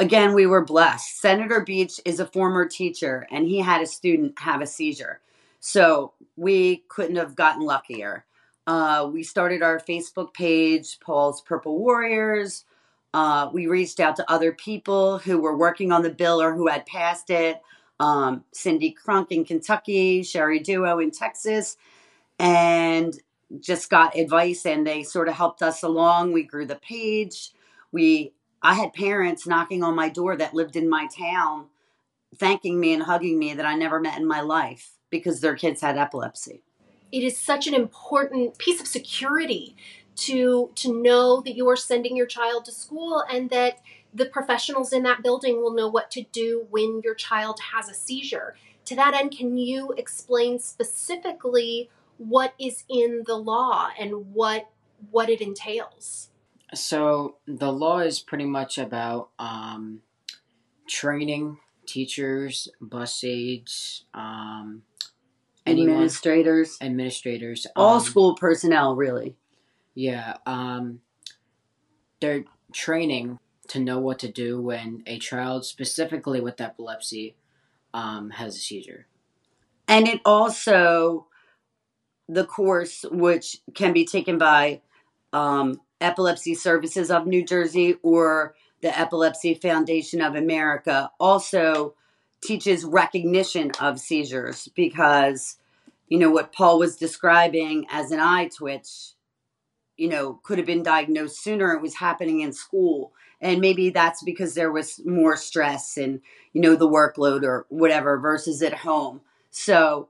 Again, 0.00 0.32
we 0.32 0.46
were 0.46 0.64
blessed. 0.64 1.20
Senator 1.20 1.60
Beach 1.60 2.00
is 2.06 2.20
a 2.20 2.26
former 2.26 2.66
teacher 2.66 3.26
and 3.30 3.46
he 3.46 3.58
had 3.58 3.82
a 3.82 3.86
student 3.86 4.38
have 4.38 4.62
a 4.62 4.66
seizure. 4.66 5.20
So 5.60 6.14
we 6.36 6.84
couldn't 6.88 7.16
have 7.16 7.36
gotten 7.36 7.66
luckier. 7.66 8.24
Uh, 8.66 9.10
we 9.12 9.22
started 9.22 9.62
our 9.62 9.78
Facebook 9.78 10.32
page, 10.32 10.98
Paul's 11.00 11.42
Purple 11.42 11.78
Warriors. 11.78 12.64
Uh, 13.12 13.50
we 13.52 13.66
reached 13.66 14.00
out 14.00 14.16
to 14.16 14.32
other 14.32 14.52
people 14.52 15.18
who 15.18 15.38
were 15.38 15.58
working 15.58 15.92
on 15.92 16.02
the 16.02 16.08
bill 16.08 16.40
or 16.40 16.54
who 16.54 16.66
had 16.68 16.86
passed 16.86 17.28
it. 17.28 17.60
Um, 17.98 18.42
Cindy 18.52 18.96
Crunk 19.04 19.26
in 19.30 19.44
Kentucky, 19.44 20.22
Sherry 20.22 20.60
Duo 20.60 20.98
in 21.00 21.10
Texas, 21.10 21.76
and 22.38 23.12
just 23.58 23.90
got 23.90 24.16
advice 24.16 24.64
and 24.64 24.86
they 24.86 25.02
sort 25.02 25.28
of 25.28 25.34
helped 25.34 25.60
us 25.60 25.82
along. 25.82 26.32
We 26.32 26.44
grew 26.44 26.64
the 26.64 26.76
page. 26.76 27.52
We 27.92 28.32
I 28.62 28.74
had 28.74 28.92
parents 28.92 29.46
knocking 29.46 29.82
on 29.82 29.94
my 29.94 30.08
door 30.08 30.36
that 30.36 30.54
lived 30.54 30.76
in 30.76 30.88
my 30.88 31.06
town 31.06 31.66
thanking 32.36 32.78
me 32.78 32.92
and 32.92 33.02
hugging 33.02 33.38
me 33.38 33.54
that 33.54 33.66
I 33.66 33.74
never 33.74 34.00
met 34.00 34.18
in 34.18 34.26
my 34.26 34.40
life 34.40 34.92
because 35.10 35.40
their 35.40 35.56
kids 35.56 35.80
had 35.80 35.96
epilepsy. 35.96 36.62
It 37.10 37.24
is 37.24 37.36
such 37.36 37.66
an 37.66 37.74
important 37.74 38.58
piece 38.58 38.80
of 38.80 38.86
security 38.86 39.76
to 40.16 40.70
to 40.76 41.02
know 41.02 41.40
that 41.40 41.56
you 41.56 41.68
are 41.68 41.76
sending 41.76 42.16
your 42.16 42.26
child 42.26 42.64
to 42.66 42.72
school 42.72 43.24
and 43.30 43.50
that 43.50 43.80
the 44.12 44.26
professionals 44.26 44.92
in 44.92 45.02
that 45.04 45.22
building 45.22 45.62
will 45.62 45.72
know 45.72 45.88
what 45.88 46.10
to 46.12 46.22
do 46.32 46.66
when 46.70 47.00
your 47.02 47.14
child 47.14 47.58
has 47.72 47.88
a 47.88 47.94
seizure. 47.94 48.56
To 48.86 48.96
that 48.96 49.14
end, 49.14 49.36
can 49.36 49.56
you 49.56 49.92
explain 49.96 50.58
specifically 50.58 51.90
what 52.18 52.54
is 52.58 52.84
in 52.88 53.24
the 53.26 53.36
law 53.36 53.88
and 53.98 54.34
what 54.34 54.68
what 55.10 55.30
it 55.30 55.40
entails. 55.40 56.28
So 56.74 57.36
the 57.46 57.72
law 57.72 57.98
is 57.98 58.20
pretty 58.20 58.44
much 58.44 58.78
about 58.78 59.30
um, 59.38 60.00
training 60.88 61.58
teachers, 61.86 62.68
bus 62.80 63.24
aides, 63.24 64.04
um, 64.14 64.82
anyone, 65.66 65.90
administrators, 65.90 66.78
administrators, 66.80 67.66
all 67.74 67.96
um, 67.96 68.00
school 68.00 68.36
personnel, 68.36 68.94
really. 68.94 69.36
Yeah, 69.94 70.36
um, 70.46 71.00
they're 72.20 72.44
training 72.72 73.38
to 73.68 73.80
know 73.80 73.98
what 73.98 74.18
to 74.20 74.30
do 74.30 74.60
when 74.60 75.02
a 75.06 75.18
child, 75.18 75.64
specifically 75.64 76.40
with 76.40 76.60
epilepsy, 76.60 77.36
um, 77.92 78.30
has 78.30 78.56
a 78.56 78.60
seizure. 78.60 79.06
And 79.88 80.06
it 80.06 80.20
also 80.24 81.26
the 82.28 82.44
course, 82.44 83.04
which 83.10 83.58
can 83.74 83.92
be 83.92 84.04
taken 84.04 84.38
by 84.38 84.80
um, 85.32 85.80
Epilepsy 86.00 86.54
Services 86.54 87.10
of 87.10 87.26
New 87.26 87.44
Jersey 87.44 87.96
or 88.02 88.54
the 88.82 88.98
Epilepsy 88.98 89.54
Foundation 89.54 90.20
of 90.20 90.34
America, 90.34 91.10
also 91.20 91.94
teaches 92.42 92.84
recognition 92.84 93.70
of 93.80 94.00
seizures 94.00 94.68
because, 94.74 95.58
you 96.08 96.18
know, 96.18 96.30
what 96.30 96.52
Paul 96.52 96.78
was 96.78 96.96
describing 96.96 97.86
as 97.90 98.10
an 98.10 98.20
eye 98.20 98.48
twitch, 98.48 99.12
you 99.96 100.08
know, 100.08 100.40
could 100.42 100.58
have 100.58 100.66
been 100.66 100.82
diagnosed 100.82 101.42
sooner. 101.42 101.72
It 101.72 101.82
was 101.82 101.96
happening 101.96 102.40
in 102.40 102.52
school. 102.52 103.12
And 103.42 103.60
maybe 103.60 103.90
that's 103.90 104.22
because 104.22 104.54
there 104.54 104.72
was 104.72 105.00
more 105.04 105.36
stress 105.36 105.96
and, 105.96 106.20
you 106.52 106.60
know, 106.60 106.76
the 106.76 106.88
workload 106.88 107.42
or 107.42 107.66
whatever 107.68 108.18
versus 108.18 108.62
at 108.62 108.74
home. 108.74 109.20
So, 109.50 110.08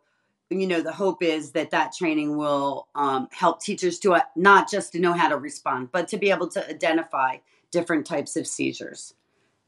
you 0.51 0.67
know 0.67 0.83
the 0.83 0.93
hope 0.93 1.23
is 1.23 1.53
that 1.53 1.71
that 1.71 1.93
training 1.93 2.37
will 2.37 2.89
um, 2.95 3.29
help 3.33 3.63
teachers 3.63 3.99
to 4.01 4.15
uh, 4.15 4.23
not 4.35 4.69
just 4.69 4.93
to 4.93 5.01
know 5.01 5.13
how 5.13 5.29
to 5.29 5.37
respond 5.37 5.91
but 5.93 6.09
to 6.09 6.19
be 6.19 6.31
able 6.31 6.49
to 6.49 6.69
identify 6.69 7.37
different 7.71 8.07
types 8.07 8.37
of 8.37 8.47
seizures. 8.47 9.15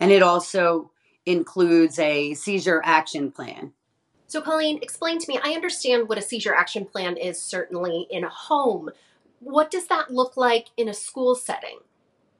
And 0.00 0.10
it 0.10 0.22
also 0.22 0.90
includes 1.24 1.98
a 1.98 2.34
seizure 2.34 2.82
action 2.84 3.30
plan. 3.30 3.72
So 4.26 4.40
colleen 4.40 4.78
explain 4.82 5.18
to 5.18 5.28
me 5.28 5.38
i 5.44 5.50
understand 5.50 6.08
what 6.08 6.18
a 6.18 6.22
seizure 6.22 6.54
action 6.54 6.86
plan 6.86 7.16
is 7.16 7.40
certainly 7.40 8.06
in 8.10 8.24
a 8.24 8.28
home. 8.28 8.90
What 9.40 9.70
does 9.70 9.86
that 9.88 10.12
look 10.12 10.36
like 10.36 10.68
in 10.76 10.88
a 10.88 10.94
school 10.94 11.34
setting? 11.34 11.78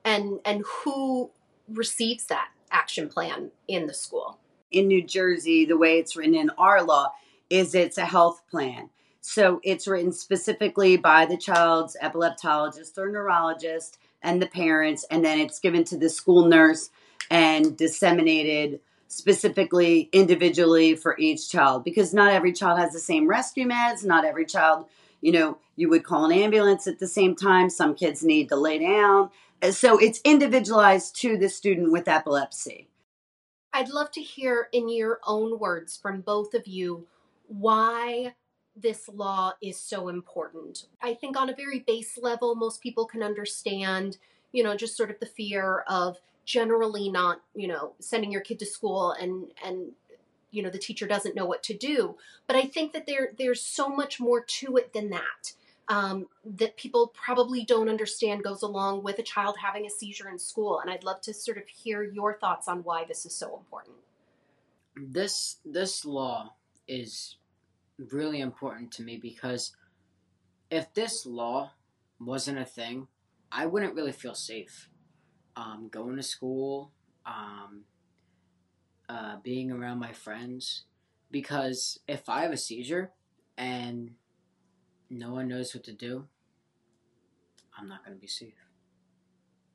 And 0.05 0.41
and 0.45 0.65
who 0.67 1.31
receives 1.69 2.27
that 2.27 2.49
action 2.73 3.09
plan 3.09 3.53
in 3.69 3.87
the 3.87 3.95
school? 3.95 4.39
In 4.73 4.89
new 4.89 5.05
jersey 5.05 5.65
the 5.65 5.77
way 5.77 5.99
it's 5.99 6.17
written 6.17 6.35
in 6.35 6.51
our 6.59 6.83
law 6.83 7.13
is 7.51 7.75
it's 7.75 7.99
a 7.99 8.07
health 8.07 8.43
plan. 8.51 8.91
So 9.21 9.61
it's 9.63 9.87
written 9.87 10.13
specifically 10.13 10.97
by 10.97 11.27
the 11.27 11.37
child's 11.37 11.97
epileptologist 12.03 12.99
or 12.99 13.11
neurologist 13.11 13.99
and 14.21 14.43
the 14.43 14.47
parents, 14.47 15.05
and 15.11 15.25
then 15.25 15.39
it's 15.39 15.61
given 15.61 15.85
to 15.85 15.97
the 15.97 16.09
school 16.09 16.47
nurse 16.47 16.91
and 17.31 17.77
disseminated 17.77 18.81
specifically 19.09 20.09
individually 20.13 20.97
for 20.97 21.17
each 21.19 21.51
child 21.51 21.85
because 21.85 22.15
not 22.15 22.33
every 22.33 22.53
child 22.53 22.79
has 22.79 22.93
the 22.93 22.99
same 22.99 23.29
rescue 23.29 23.67
meds, 23.69 24.05
not 24.05 24.25
every 24.25 24.47
child, 24.47 24.87
you 25.21 25.31
know, 25.31 25.59
you 25.77 25.89
would 25.89 26.03
call 26.03 26.25
an 26.25 26.33
ambulance 26.33 26.87
at 26.87 26.99
the 26.99 27.07
same 27.07 27.37
time. 27.37 27.71
Some 27.71 27.95
kids 27.95 28.25
need 28.25 28.49
to 28.49 28.57
lay 28.57 28.79
down. 28.79 29.31
So 29.71 29.99
it's 29.99 30.21
individualized 30.25 31.15
to 31.21 31.37
the 31.37 31.49
student 31.49 31.93
with 31.93 32.09
epilepsy. 32.09 32.89
I'd 33.73 33.89
love 33.89 34.11
to 34.13 34.21
hear 34.21 34.69
in 34.73 34.89
your 34.89 35.21
own 35.27 35.59
words 35.59 35.97
from 35.97 36.21
both 36.21 36.53
of 36.55 36.67
you 36.67 37.07
why 37.53 38.35
this 38.75 39.09
law 39.09 39.53
is 39.63 39.79
so 39.79 40.09
important. 40.09 40.87
I 41.03 41.15
think 41.15 41.37
on 41.37 41.51
a 41.51 41.55
very 41.55 41.81
base 41.81 42.19
level, 42.21 42.55
most 42.55 42.81
people 42.81 43.05
can 43.05 43.23
understand, 43.23 44.17
you 44.53 44.63
know, 44.63 44.77
just 44.77 44.97
sort 44.97 45.11
of 45.11 45.21
the 45.21 45.27
fear 45.27 45.85
of 45.87 46.19
generally 46.45 47.11
not, 47.11 47.43
you 47.55 47.69
know, 47.69 47.93
sending 48.01 48.33
your 48.33 48.41
kid 48.41 48.59
to 48.61 48.67
school 48.67 49.13
and 49.13 49.49
and 49.65 49.93
you 50.51 50.63
know 50.63 50.71
the 50.71 50.79
teacher 50.79 51.07
doesn't 51.07 51.35
know 51.35 51.47
what 51.47 51.63
to 51.65 51.77
do. 51.77 52.17
But 52.47 52.57
I 52.57 52.63
think 52.63 52.93
that 52.93 53.07
there 53.07 53.31
there's 53.37 53.63
so 53.63 53.89
much 53.89 54.21
more 54.21 54.43
to 54.43 54.77
it 54.77 54.93
than 54.93 55.11
that. 55.11 55.53
Um, 55.89 56.29
that 56.45 56.77
people 56.77 57.09
probably 57.09 57.65
don't 57.65 57.89
understand 57.89 58.45
goes 58.45 58.63
along 58.63 59.03
with 59.03 59.19
a 59.19 59.23
child 59.23 59.57
having 59.63 59.85
a 59.85 59.91
seizure 59.91 60.29
in 60.29 60.39
school. 60.39 60.79
And 60.79 60.89
I'd 60.89 61.03
love 61.05 61.21
to 61.23 61.35
sort 61.35 61.59
of 61.59 61.67
hear 61.67 62.05
your 62.05 62.39
thoughts 62.39 62.69
on 62.69 62.85
why 62.85 63.05
this 63.05 63.27
is 63.27 63.35
so 63.35 63.59
important. 63.59 63.97
This 64.97 65.57
this 65.65 66.05
law 66.05 66.55
is 66.87 67.37
really 68.11 68.41
important 68.41 68.93
to 68.93 69.03
me 69.03 69.17
because 69.17 69.77
if 70.71 70.93
this 70.95 71.27
law 71.27 71.73
wasn't 72.19 72.59
a 72.59 72.65
thing, 72.65 73.09
I 73.51 73.67
wouldn't 73.67 73.95
really 73.95 74.13
feel 74.13 74.35
safe. 74.35 74.89
Um, 75.55 75.89
going 75.91 76.17
to 76.17 76.23
school, 76.23 76.93
um, 77.27 77.83
uh, 79.09 79.37
being 79.43 79.71
around 79.71 79.99
my 79.99 80.13
friends, 80.13 80.85
because 81.31 82.01
if 82.09 82.29
I 82.29 82.43
have 82.43 82.53
a 82.53 82.57
seizure 82.57 83.13
and 83.59 84.13
no 85.11 85.33
one 85.33 85.49
knows 85.49 85.75
what 85.75 85.85
to 85.85 85.93
do, 85.93 86.27
I'm 87.79 87.89
not 87.89 88.05
going 88.05 88.17
to 88.17 88.21
be 88.21 88.27
safe. 88.27 88.55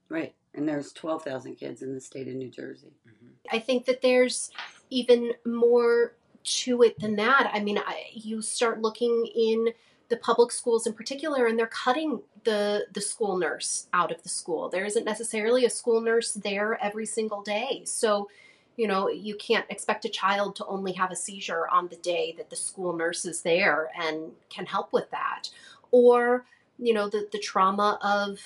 Right. 0.09 0.33
And 0.55 0.67
there's 0.67 0.91
12,000 0.93 1.55
kids 1.55 1.81
in 1.81 1.93
the 1.93 2.01
state 2.01 2.27
of 2.27 2.35
New 2.35 2.49
Jersey. 2.49 2.93
Mm-hmm. 3.07 3.55
I 3.55 3.59
think 3.59 3.85
that 3.85 4.01
there's 4.01 4.49
even 4.89 5.33
more 5.45 6.15
to 6.47 6.81
it 6.81 6.99
than 6.99 7.15
that. 7.17 7.51
I 7.53 7.59
mean, 7.59 7.77
I, 7.77 8.05
you 8.13 8.41
start 8.41 8.81
looking 8.81 9.29
in 9.35 9.69
the 10.09 10.17
public 10.17 10.51
schools 10.51 10.87
in 10.87 10.93
particular, 10.93 11.47
and 11.47 11.59
they're 11.59 11.67
cutting 11.67 12.21
the 12.43 12.87
the 12.93 13.01
school 13.01 13.37
nurse 13.37 13.87
out 13.93 14.11
of 14.11 14.23
the 14.23 14.29
school. 14.29 14.69
There 14.69 14.85
isn't 14.85 15.03
necessarily 15.03 15.65
a 15.65 15.69
school 15.69 16.01
nurse 16.01 16.33
there 16.33 16.81
every 16.81 17.05
single 17.05 17.41
day, 17.41 17.83
so 17.85 18.29
you 18.77 18.87
know 18.87 19.09
you 19.09 19.35
can't 19.35 19.65
expect 19.69 20.05
a 20.05 20.09
child 20.09 20.55
to 20.57 20.65
only 20.65 20.93
have 20.93 21.11
a 21.11 21.15
seizure 21.15 21.67
on 21.67 21.89
the 21.89 21.97
day 21.97 22.33
that 22.37 22.49
the 22.49 22.55
school 22.55 22.93
nurse 22.93 23.25
is 23.25 23.41
there 23.41 23.89
and 23.99 24.31
can 24.49 24.65
help 24.65 24.93
with 24.93 25.09
that, 25.11 25.49
or 25.91 26.45
you 26.79 26.93
know 26.93 27.09
the 27.09 27.27
the 27.31 27.39
trauma 27.39 27.99
of 28.01 28.39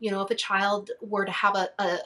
you 0.00 0.10
know 0.10 0.22
if 0.22 0.30
a 0.30 0.34
child 0.34 0.90
were 1.02 1.26
to 1.26 1.32
have 1.32 1.56
a, 1.56 1.68
a, 1.78 1.98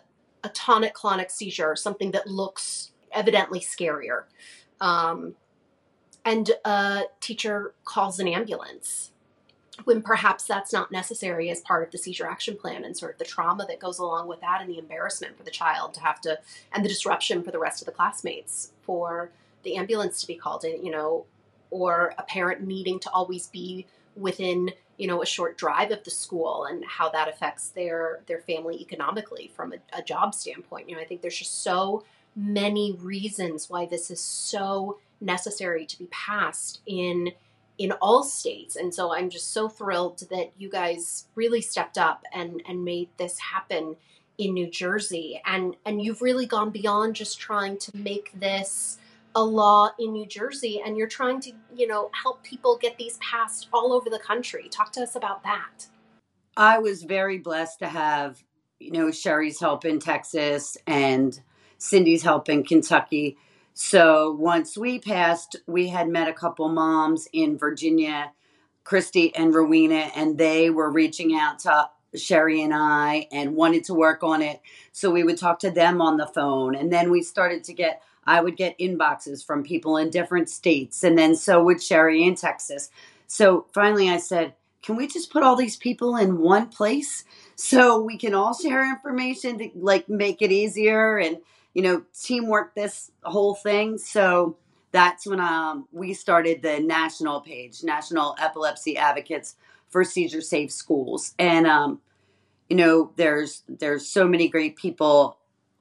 a 0.42 0.48
tonic 0.48 0.94
clonic 0.94 1.30
seizure, 1.30 1.76
something 1.76 2.10
that 2.10 2.26
looks 2.26 2.90
evidently 3.12 3.60
scarier 3.60 4.24
um, 4.80 5.34
and 6.24 6.50
a 6.64 7.04
teacher 7.20 7.74
calls 7.84 8.18
an 8.18 8.28
ambulance 8.28 9.12
when 9.84 10.02
perhaps 10.02 10.44
that's 10.44 10.72
not 10.72 10.90
necessary 10.90 11.50
as 11.50 11.60
part 11.60 11.84
of 11.84 11.90
the 11.90 11.98
seizure 11.98 12.26
action 12.26 12.56
plan 12.56 12.84
and 12.84 12.96
sort 12.96 13.12
of 13.12 13.18
the 13.18 13.24
trauma 13.24 13.66
that 13.66 13.78
goes 13.78 13.98
along 13.98 14.26
with 14.26 14.40
that 14.40 14.60
and 14.60 14.70
the 14.70 14.78
embarrassment 14.78 15.36
for 15.36 15.42
the 15.44 15.50
child 15.50 15.94
to 15.94 16.00
have 16.00 16.20
to 16.20 16.38
and 16.72 16.84
the 16.84 16.88
disruption 16.88 17.42
for 17.42 17.50
the 17.50 17.58
rest 17.58 17.82
of 17.82 17.86
the 17.86 17.92
classmates 17.92 18.72
for 18.82 19.30
the 19.62 19.76
ambulance 19.76 20.20
to 20.20 20.26
be 20.26 20.34
called 20.34 20.64
in 20.64 20.84
you 20.84 20.90
know 20.90 21.24
or 21.70 22.14
a 22.18 22.22
parent 22.22 22.66
needing 22.66 22.98
to 22.98 23.10
always 23.10 23.48
be 23.48 23.86
within 24.16 24.70
you 24.96 25.06
know 25.06 25.22
a 25.22 25.26
short 25.26 25.58
drive 25.58 25.90
of 25.90 26.02
the 26.04 26.10
school 26.10 26.64
and 26.64 26.84
how 26.86 27.10
that 27.10 27.28
affects 27.28 27.68
their 27.70 28.20
their 28.26 28.40
family 28.40 28.80
economically 28.80 29.50
from 29.54 29.72
a, 29.72 29.98
a 29.98 30.02
job 30.02 30.34
standpoint. 30.34 30.88
You 30.88 30.96
know 30.96 31.02
i 31.02 31.04
think 31.04 31.20
there's 31.20 31.38
just 31.38 31.62
so 31.62 32.04
many 32.36 32.92
reasons 32.92 33.68
why 33.70 33.86
this 33.86 34.10
is 34.10 34.20
so 34.20 34.98
necessary 35.20 35.86
to 35.86 35.98
be 35.98 36.06
passed 36.10 36.80
in 36.86 37.32
in 37.78 37.92
all 37.92 38.22
states. 38.22 38.76
And 38.76 38.94
so 38.94 39.14
I'm 39.14 39.28
just 39.28 39.52
so 39.52 39.68
thrilled 39.68 40.22
that 40.30 40.52
you 40.56 40.70
guys 40.70 41.26
really 41.34 41.60
stepped 41.60 41.98
up 41.98 42.22
and, 42.32 42.62
and 42.66 42.84
made 42.84 43.08
this 43.18 43.38
happen 43.38 43.96
in 44.38 44.54
New 44.54 44.70
Jersey. 44.70 45.40
And, 45.44 45.76
and 45.84 46.02
you've 46.02 46.22
really 46.22 46.46
gone 46.46 46.70
beyond 46.70 47.16
just 47.16 47.38
trying 47.38 47.78
to 47.78 47.96
make 47.96 48.32
this 48.38 48.98
a 49.34 49.44
law 49.44 49.90
in 49.98 50.12
New 50.12 50.26
Jersey 50.26 50.80
and 50.84 50.96
you're 50.96 51.06
trying 51.06 51.40
to, 51.40 51.52
you 51.74 51.86
know, 51.86 52.10
help 52.22 52.42
people 52.42 52.78
get 52.78 52.96
these 52.96 53.18
passed 53.18 53.68
all 53.72 53.92
over 53.92 54.08
the 54.08 54.18
country. 54.18 54.68
Talk 54.70 54.92
to 54.92 55.02
us 55.02 55.14
about 55.14 55.42
that. 55.42 55.86
I 56.56 56.78
was 56.78 57.02
very 57.02 57.36
blessed 57.36 57.80
to 57.80 57.88
have, 57.88 58.42
you 58.78 58.92
know, 58.92 59.10
Sherry's 59.10 59.60
help 59.60 59.84
in 59.84 60.00
Texas 60.00 60.78
and 60.86 61.38
Cindy's 61.78 62.22
help 62.22 62.48
in 62.48 62.64
Kentucky 62.64 63.36
so 63.78 64.32
once 64.32 64.78
we 64.78 64.98
passed, 64.98 65.56
we 65.66 65.88
had 65.88 66.08
met 66.08 66.28
a 66.28 66.32
couple 66.32 66.66
moms 66.70 67.28
in 67.30 67.58
Virginia, 67.58 68.32
Christy 68.84 69.36
and 69.36 69.54
Rowena, 69.54 70.10
and 70.16 70.38
they 70.38 70.70
were 70.70 70.90
reaching 70.90 71.36
out 71.36 71.58
to 71.60 71.90
Sherry 72.14 72.62
and 72.62 72.72
I 72.72 73.28
and 73.30 73.54
wanted 73.54 73.84
to 73.84 73.94
work 73.94 74.22
on 74.22 74.40
it. 74.40 74.62
So 74.92 75.10
we 75.10 75.24
would 75.24 75.36
talk 75.36 75.58
to 75.58 75.70
them 75.70 76.00
on 76.00 76.16
the 76.16 76.26
phone. 76.26 76.74
And 76.74 76.90
then 76.90 77.10
we 77.10 77.22
started 77.22 77.64
to 77.64 77.74
get, 77.74 78.00
I 78.24 78.40
would 78.40 78.56
get 78.56 78.78
inboxes 78.78 79.44
from 79.44 79.62
people 79.62 79.98
in 79.98 80.08
different 80.08 80.48
states. 80.48 81.04
And 81.04 81.18
then 81.18 81.36
so 81.36 81.62
would 81.62 81.82
Sherry 81.82 82.24
in 82.24 82.34
Texas. 82.34 82.88
So 83.26 83.66
finally 83.74 84.08
I 84.08 84.16
said, 84.16 84.54
can 84.82 84.96
we 84.96 85.06
just 85.06 85.30
put 85.30 85.42
all 85.42 85.54
these 85.54 85.76
people 85.76 86.16
in 86.16 86.38
one 86.38 86.68
place 86.68 87.24
so 87.56 88.00
we 88.00 88.16
can 88.16 88.32
all 88.32 88.54
share 88.54 88.88
information 88.88 89.58
to 89.58 89.70
like 89.74 90.08
make 90.08 90.40
it 90.40 90.50
easier 90.50 91.18
and 91.18 91.40
you 91.76 91.82
know, 91.82 92.02
teamwork 92.18 92.74
this 92.74 93.10
whole 93.22 93.54
thing. 93.54 93.98
So 93.98 94.56
that's 94.92 95.26
when 95.26 95.40
um, 95.40 95.86
we 95.92 96.14
started 96.14 96.62
the 96.62 96.80
national 96.80 97.42
page, 97.42 97.84
National 97.84 98.34
Epilepsy 98.40 98.96
Advocates 98.96 99.56
for 99.90 100.02
Seizure 100.02 100.40
Safe 100.40 100.72
Schools. 100.72 101.34
And, 101.38 101.66
um, 101.66 102.00
you 102.70 102.76
know, 102.76 103.12
there's 103.16 103.62
there's 103.68 104.08
so 104.08 104.26
many 104.26 104.48
great 104.48 104.76
people 104.76 105.36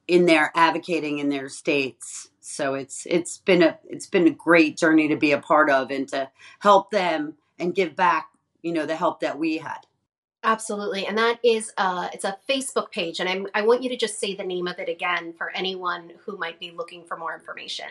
in 0.06 0.26
there 0.26 0.52
advocating 0.54 1.18
in 1.18 1.30
their 1.30 1.48
states. 1.48 2.28
So 2.40 2.74
it's 2.74 3.06
it's 3.08 3.38
been 3.38 3.62
a 3.62 3.78
it's 3.88 4.06
been 4.06 4.26
a 4.26 4.30
great 4.30 4.76
journey 4.76 5.08
to 5.08 5.16
be 5.16 5.32
a 5.32 5.40
part 5.40 5.70
of 5.70 5.90
and 5.90 6.06
to 6.08 6.28
help 6.58 6.90
them 6.90 7.36
and 7.58 7.74
give 7.74 7.96
back, 7.96 8.28
you 8.60 8.74
know, 8.74 8.84
the 8.84 8.96
help 8.96 9.20
that 9.20 9.38
we 9.38 9.56
had. 9.56 9.86
Absolutely, 10.46 11.08
and 11.08 11.18
that 11.18 11.40
is 11.42 11.72
uh, 11.76 12.08
it's 12.14 12.24
a 12.24 12.38
Facebook 12.48 12.92
page, 12.92 13.18
and 13.18 13.28
I'm, 13.28 13.48
I 13.52 13.62
want 13.62 13.82
you 13.82 13.88
to 13.88 13.96
just 13.96 14.20
say 14.20 14.36
the 14.36 14.44
name 14.44 14.68
of 14.68 14.78
it 14.78 14.88
again 14.88 15.34
for 15.36 15.50
anyone 15.50 16.12
who 16.24 16.38
might 16.38 16.60
be 16.60 16.70
looking 16.70 17.02
for 17.02 17.16
more 17.16 17.34
information. 17.34 17.88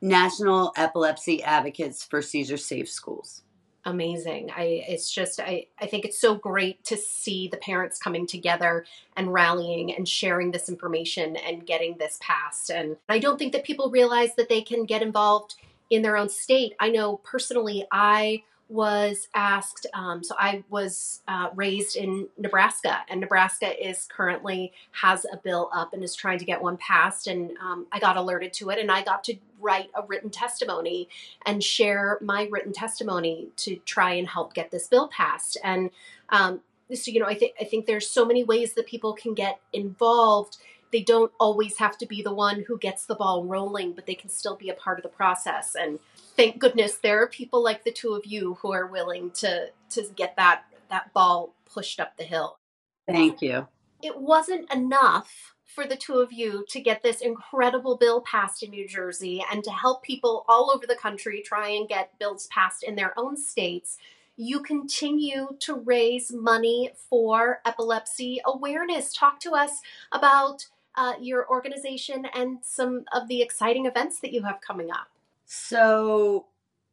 National 0.00 0.72
Epilepsy 0.76 1.42
Advocates 1.42 2.04
for 2.04 2.22
Seizure 2.22 2.56
Safe 2.56 2.88
Schools. 2.88 3.42
Amazing. 3.84 4.52
I 4.56 4.84
it's 4.86 5.12
just 5.12 5.40
I 5.40 5.66
I 5.80 5.86
think 5.86 6.04
it's 6.04 6.20
so 6.20 6.36
great 6.36 6.84
to 6.84 6.96
see 6.96 7.48
the 7.48 7.56
parents 7.56 7.98
coming 7.98 8.28
together 8.28 8.86
and 9.16 9.32
rallying 9.32 9.92
and 9.92 10.06
sharing 10.06 10.52
this 10.52 10.68
information 10.68 11.34
and 11.34 11.66
getting 11.66 11.96
this 11.98 12.18
passed. 12.20 12.70
And 12.70 12.96
I 13.08 13.18
don't 13.18 13.38
think 13.38 13.52
that 13.54 13.64
people 13.64 13.90
realize 13.90 14.36
that 14.36 14.48
they 14.48 14.62
can 14.62 14.84
get 14.84 15.02
involved 15.02 15.56
in 15.90 16.02
their 16.02 16.16
own 16.16 16.28
state. 16.28 16.74
I 16.78 16.90
know 16.90 17.16
personally, 17.24 17.86
I 17.90 18.44
was 18.68 19.28
asked. 19.34 19.86
Um, 19.94 20.22
so 20.22 20.34
I 20.38 20.62
was 20.68 21.22
uh, 21.26 21.48
raised 21.54 21.96
in 21.96 22.28
Nebraska, 22.36 22.98
and 23.08 23.20
Nebraska 23.20 23.88
is 23.88 24.06
currently 24.10 24.72
has 24.92 25.24
a 25.32 25.38
bill 25.38 25.70
up 25.72 25.94
and 25.94 26.04
is 26.04 26.14
trying 26.14 26.38
to 26.38 26.44
get 26.44 26.62
one 26.62 26.76
passed. 26.76 27.26
And 27.26 27.56
um, 27.58 27.86
I 27.92 27.98
got 27.98 28.16
alerted 28.16 28.52
to 28.54 28.70
it, 28.70 28.78
and 28.78 28.90
I 28.90 29.02
got 29.02 29.24
to 29.24 29.36
write 29.60 29.90
a 29.94 30.02
written 30.02 30.30
testimony 30.30 31.08
and 31.46 31.64
share 31.64 32.18
my 32.20 32.48
written 32.50 32.72
testimony 32.72 33.48
to 33.56 33.76
try 33.84 34.12
and 34.12 34.28
help 34.28 34.54
get 34.54 34.70
this 34.70 34.86
bill 34.86 35.08
passed. 35.08 35.56
And 35.64 35.90
um, 36.28 36.60
so, 36.94 37.10
you 37.10 37.20
know, 37.20 37.26
I 37.26 37.34
think 37.34 37.54
I 37.60 37.64
think 37.64 37.86
there's 37.86 38.08
so 38.08 38.24
many 38.24 38.44
ways 38.44 38.74
that 38.74 38.86
people 38.86 39.12
can 39.12 39.34
get 39.34 39.60
involved 39.72 40.58
they 40.92 41.02
don't 41.02 41.32
always 41.38 41.78
have 41.78 41.98
to 41.98 42.06
be 42.06 42.22
the 42.22 42.32
one 42.32 42.64
who 42.66 42.78
gets 42.78 43.06
the 43.06 43.14
ball 43.14 43.44
rolling, 43.44 43.92
but 43.92 44.06
they 44.06 44.14
can 44.14 44.30
still 44.30 44.56
be 44.56 44.70
a 44.70 44.74
part 44.74 44.98
of 44.98 45.02
the 45.02 45.08
process. 45.08 45.74
And 45.74 45.98
thank 46.36 46.58
goodness 46.58 46.96
there 46.96 47.22
are 47.22 47.28
people 47.28 47.62
like 47.62 47.84
the 47.84 47.92
two 47.92 48.14
of 48.14 48.24
you 48.26 48.54
who 48.60 48.72
are 48.72 48.86
willing 48.86 49.30
to 49.32 49.68
to 49.90 50.04
get 50.16 50.36
that 50.36 50.64
that 50.90 51.12
ball 51.12 51.54
pushed 51.66 52.00
up 52.00 52.16
the 52.16 52.24
hill. 52.24 52.58
Thank 53.06 53.42
you. 53.42 53.66
It 54.02 54.18
wasn't 54.20 54.72
enough 54.72 55.54
for 55.64 55.86
the 55.86 55.96
two 55.96 56.18
of 56.18 56.32
you 56.32 56.64
to 56.68 56.80
get 56.80 57.02
this 57.02 57.20
incredible 57.20 57.96
bill 57.96 58.20
passed 58.22 58.62
in 58.62 58.70
New 58.70 58.88
Jersey 58.88 59.44
and 59.50 59.62
to 59.64 59.70
help 59.70 60.02
people 60.02 60.44
all 60.48 60.72
over 60.74 60.86
the 60.86 60.96
country 60.96 61.42
try 61.42 61.68
and 61.68 61.88
get 61.88 62.18
bills 62.18 62.48
passed 62.48 62.82
in 62.82 62.96
their 62.96 63.12
own 63.18 63.36
states. 63.36 63.98
You 64.36 64.60
continue 64.60 65.56
to 65.60 65.74
raise 65.74 66.32
money 66.32 66.90
for 66.94 67.60
epilepsy 67.64 68.40
awareness. 68.44 69.12
Talk 69.12 69.40
to 69.40 69.52
us 69.52 69.80
about 70.12 70.66
uh, 70.98 71.12
your 71.20 71.48
organization 71.48 72.26
and 72.34 72.58
some 72.62 73.04
of 73.12 73.28
the 73.28 73.40
exciting 73.40 73.86
events 73.86 74.18
that 74.20 74.32
you 74.32 74.42
have 74.42 74.60
coming 74.60 74.90
up. 74.90 75.08
So 75.46 76.46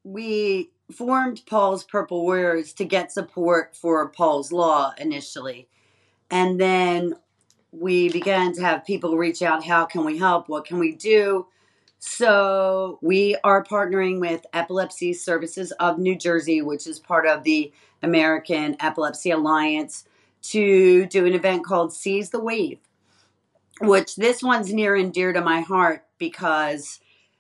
we 0.04 0.70
formed 0.92 1.42
Paul's 1.48 1.84
Purple 1.84 2.22
Warriors 2.22 2.72
to 2.74 2.86
get 2.86 3.12
support 3.12 3.76
for 3.76 4.08
Paul's 4.10 4.52
Law 4.52 4.94
initially. 5.00 5.68
And 6.30 6.62
then 6.62 7.16
we 7.72 8.10
began 8.10 8.54
to 8.54 8.62
have 8.62 8.86
people 8.86 9.18
reach 9.18 9.42
out 9.42 9.66
how 9.66 9.86
can 9.86 10.06
we 10.06 10.20
help? 10.20 10.50
What 10.50 10.66
can 10.66 10.78
we 10.78 10.94
do? 10.94 11.48
So 11.98 13.00
we 13.02 13.36
are 13.44 13.64
partnering 13.64 14.20
with 14.20 14.46
Epilepsy 14.54 15.14
Services 15.14 15.72
of 15.74 15.98
New 15.98 16.16
Jersey, 16.16 16.62
which 16.62 16.86
is 16.86 17.00
part 17.00 17.26
of 17.26 17.44
the 17.44 17.74
American 18.04 18.78
Epilepsy 18.80 19.32
Alliance, 19.32 20.06
to 20.44 21.08
do 21.08 21.26
an 21.26 21.34
event 21.34 21.66
called 21.66 21.92
Seize 21.92 22.30
the 22.30 22.40
Wave, 22.40 22.78
which 23.82 24.16
this 24.16 24.42
one's 24.42 24.74
near 24.74 24.96
and 24.96 25.14
dear 25.14 25.34
to 25.34 25.42
my 25.42 25.62
heart 25.62 26.06
because 26.18 27.00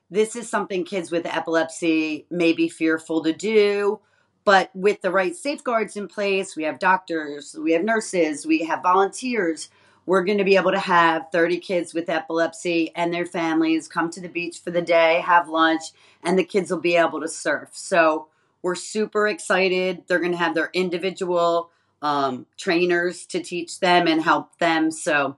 this 0.09 0.35
is 0.35 0.49
something 0.49 0.83
kids 0.83 1.11
with 1.11 1.25
epilepsy 1.25 2.25
may 2.29 2.53
be 2.53 2.69
fearful 2.69 3.23
to 3.23 3.33
do. 3.33 3.99
But 4.43 4.69
with 4.75 5.01
the 5.01 5.11
right 5.11 5.35
safeguards 5.35 5.97
in 5.97 6.07
place, 6.07 6.55
we 6.55 6.63
have 6.63 6.77
doctors, 6.77 7.55
we 7.59 7.71
have 7.71 7.83
nurses, 7.83 8.45
we 8.45 8.59
have 8.65 8.83
volunteers. 8.83 9.69
We're 10.05 10.23
going 10.23 10.37
to 10.37 10.43
be 10.43 10.55
able 10.55 10.71
to 10.71 10.79
have 10.79 11.31
30 11.31 11.57
kids 11.59 11.95
with 11.95 12.09
epilepsy 12.09 12.91
and 12.95 13.11
their 13.11 13.25
families 13.25 13.87
come 13.87 14.11
to 14.11 14.21
the 14.21 14.29
beach 14.29 14.59
for 14.59 14.69
the 14.69 14.83
day, 14.83 15.21
have 15.25 15.49
lunch, 15.49 15.81
and 16.21 16.37
the 16.37 16.43
kids 16.43 16.69
will 16.69 16.79
be 16.79 16.95
able 16.95 17.21
to 17.21 17.27
surf. 17.27 17.69
So 17.71 18.27
we're 18.61 18.75
super 18.75 19.27
excited. 19.27 20.03
They're 20.07 20.19
going 20.19 20.31
to 20.31 20.37
have 20.37 20.53
their 20.53 20.69
individual 20.73 21.71
um, 22.03 22.45
trainers 22.55 23.25
to 23.27 23.41
teach 23.41 23.79
them 23.79 24.07
and 24.07 24.21
help 24.21 24.59
them. 24.59 24.91
So 24.91 25.37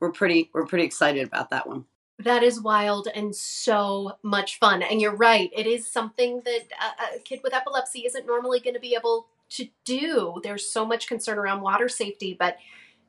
we're 0.00 0.12
pretty 0.12 0.50
we're 0.52 0.66
pretty 0.66 0.84
excited 0.84 1.26
about 1.26 1.50
that 1.50 1.66
one. 1.66 1.84
That 2.20 2.42
is 2.42 2.60
wild 2.60 3.08
and 3.14 3.34
so 3.34 4.18
much 4.24 4.58
fun. 4.58 4.82
And 4.82 5.00
you're 5.00 5.14
right, 5.14 5.50
it 5.54 5.66
is 5.66 5.90
something 5.90 6.42
that 6.44 6.62
a, 7.12 7.16
a 7.16 7.20
kid 7.20 7.40
with 7.44 7.54
epilepsy 7.54 8.00
isn't 8.06 8.26
normally 8.26 8.58
going 8.58 8.74
to 8.74 8.80
be 8.80 8.94
able 8.94 9.28
to 9.50 9.68
do. 9.84 10.40
There's 10.42 10.70
so 10.70 10.84
much 10.84 11.06
concern 11.06 11.38
around 11.38 11.60
water 11.60 11.88
safety, 11.88 12.36
but 12.38 12.56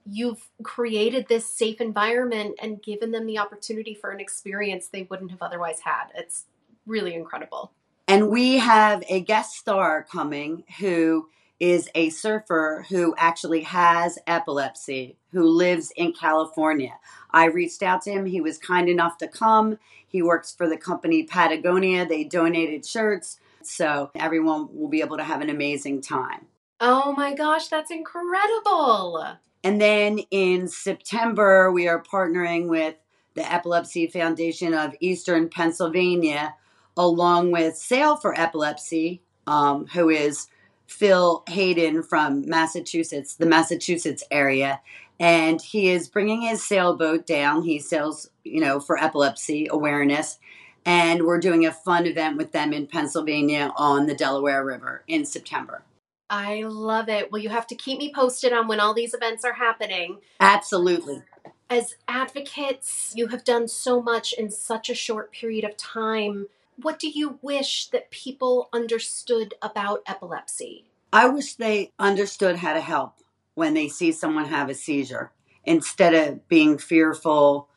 you've 0.05 0.47
created 0.63 1.27
this 1.27 1.49
safe 1.49 1.81
environment 1.81 2.55
and 2.61 2.81
given 2.81 3.11
them 3.11 3.25
the 3.25 3.39
opportunity 3.39 3.93
for 3.93 4.11
an 4.11 4.19
experience 4.19 4.87
they 4.87 5.07
wouldn't 5.09 5.31
have 5.31 5.41
otherwise 5.41 5.79
had. 5.79 6.05
It's 6.15 6.45
really 6.85 7.13
incredible. 7.13 7.73
And 8.07 8.29
we 8.29 8.57
have 8.57 9.03
a 9.07 9.21
guest 9.21 9.55
star 9.55 10.07
coming 10.11 10.63
who 10.79 11.27
is 11.59 11.89
a 11.93 12.09
surfer 12.09 12.85
who 12.89 13.13
actually 13.17 13.61
has 13.61 14.17
epilepsy, 14.25 15.17
who 15.31 15.43
lives 15.43 15.91
in 15.95 16.13
California. 16.13 16.97
I 17.31 17.45
reached 17.45 17.83
out 17.83 18.01
to 18.03 18.11
him. 18.11 18.25
He 18.25 18.41
was 18.41 18.57
kind 18.57 18.87
enough 18.87 19.17
to 19.17 19.27
come. 19.27 19.77
He 20.07 20.21
works 20.21 20.53
for 20.55 20.69
the 20.69 20.77
company 20.77 21.23
Patagonia. 21.23 22.05
They 22.05 22.23
donated 22.23 22.85
shirts. 22.85 23.39
So 23.61 24.09
everyone 24.15 24.69
will 24.71 24.87
be 24.87 25.01
able 25.01 25.17
to 25.17 25.23
have 25.23 25.41
an 25.41 25.49
amazing 25.49 26.01
time. 26.01 26.47
Oh 26.79 27.13
my 27.13 27.33
gosh, 27.33 27.67
that's 27.67 27.91
incredible. 27.91 29.37
And 29.63 29.81
then 29.81 30.19
in 30.31 30.69
September, 30.69 31.71
we 31.71 31.87
are 31.89 32.01
partnering 32.01 32.69
with 32.69 32.95
the 33.33 33.51
Epilepsy 33.51 34.07
Foundation 34.07 34.73
of 34.73 34.95
Eastern 35.01 35.49
Pennsylvania, 35.49 36.55
along 36.95 37.51
with 37.51 37.75
Sail 37.75 38.15
for 38.15 38.39
Epilepsy, 38.39 39.21
um, 39.45 39.87
who 39.87 40.09
is 40.09 40.47
Phil 40.89 41.43
Hayden 41.47 42.03
from 42.03 42.49
Massachusetts, 42.49 43.35
the 43.35 43.45
Massachusetts 43.45 44.23
area, 44.31 44.81
and 45.19 45.61
he 45.61 45.89
is 45.89 46.09
bringing 46.09 46.41
his 46.41 46.65
sailboat 46.65 47.27
down. 47.27 47.61
He 47.61 47.79
sails, 47.79 48.29
you 48.43 48.59
know, 48.59 48.79
for 48.79 48.97
epilepsy 48.97 49.67
awareness, 49.69 50.39
and 50.85 51.25
we're 51.25 51.39
doing 51.39 51.65
a 51.65 51.71
fun 51.71 52.07
event 52.07 52.37
with 52.37 52.51
them 52.51 52.73
in 52.73 52.87
Pennsylvania 52.87 53.71
on 53.77 54.07
the 54.07 54.15
Delaware 54.15 54.65
River 54.65 55.03
in 55.07 55.25
September. 55.25 55.83
I 56.29 56.63
love 56.63 57.09
it. 57.09 57.31
Well, 57.31 57.41
you 57.41 57.49
have 57.49 57.67
to 57.67 57.75
keep 57.75 57.99
me 57.99 58.11
posted 58.13 58.53
on 58.53 58.67
when 58.67 58.79
all 58.79 58.93
these 58.93 59.13
events 59.13 59.45
are 59.45 59.53
happening. 59.53 60.19
Absolutely. 60.39 61.23
As 61.69 61.95
advocates, 62.07 63.13
you 63.15 63.27
have 63.27 63.43
done 63.43 63.67
so 63.67 64.01
much 64.01 64.33
in 64.33 64.49
such 64.49 64.89
a 64.89 64.95
short 64.95 65.31
period 65.31 65.63
of 65.63 65.77
time. 65.77 66.47
What 66.81 66.99
do 66.99 67.09
you 67.09 67.39
wish 67.41 67.89
that 67.89 68.09
people 68.09 68.69
understood 68.71 69.53
about 69.61 70.01
epilepsy? 70.07 70.85
I 71.11 71.27
wish 71.27 71.55
they 71.55 71.91
understood 71.99 72.57
how 72.57 72.73
to 72.73 72.79
help 72.79 73.15
when 73.55 73.73
they 73.73 73.89
see 73.89 74.11
someone 74.11 74.45
have 74.45 74.69
a 74.69 74.73
seizure 74.73 75.31
instead 75.65 76.13
of 76.13 76.47
being 76.47 76.77
fearful. 76.77 77.67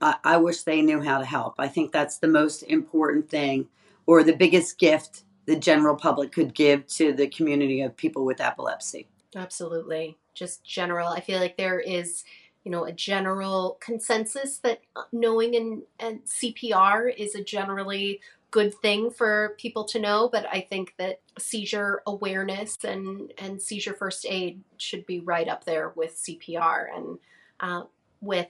I, 0.00 0.16
I 0.22 0.36
wish 0.36 0.62
they 0.62 0.82
knew 0.82 1.00
how 1.00 1.18
to 1.18 1.24
help. 1.24 1.54
I 1.58 1.68
think 1.68 1.90
that's 1.90 2.18
the 2.18 2.28
most 2.28 2.62
important 2.62 3.28
thing 3.28 3.68
or 4.06 4.22
the 4.22 4.36
biggest 4.36 4.78
gift 4.78 5.24
the 5.46 5.56
general 5.56 5.96
public 5.96 6.30
could 6.30 6.54
give 6.54 6.86
to 6.86 7.12
the 7.12 7.26
community 7.26 7.80
of 7.80 7.96
people 7.96 8.24
with 8.24 8.40
epilepsy. 8.40 9.08
Absolutely. 9.34 10.16
Just 10.34 10.62
general. 10.64 11.08
I 11.08 11.20
feel 11.20 11.40
like 11.40 11.56
there 11.56 11.80
is, 11.80 12.24
you 12.64 12.70
know, 12.70 12.84
a 12.84 12.92
general 12.92 13.78
consensus 13.80 14.58
that 14.58 14.80
knowing 15.12 15.56
and, 15.56 15.82
and 15.98 16.24
CPR 16.24 17.14
is 17.16 17.34
a 17.34 17.42
generally 17.42 18.20
good 18.50 18.74
thing 18.74 19.10
for 19.10 19.54
people 19.58 19.84
to 19.84 19.98
know, 19.98 20.28
but 20.30 20.46
I 20.52 20.60
think 20.60 20.94
that 20.98 21.20
seizure 21.38 22.02
awareness 22.06 22.78
and, 22.84 23.32
and 23.38 23.62
seizure 23.62 23.94
first 23.94 24.26
aid 24.28 24.60
should 24.76 25.06
be 25.06 25.20
right 25.20 25.48
up 25.48 25.64
there 25.64 25.90
with 25.90 26.16
CPR 26.16 26.86
and 26.94 27.18
uh, 27.60 27.84
with 28.20 28.48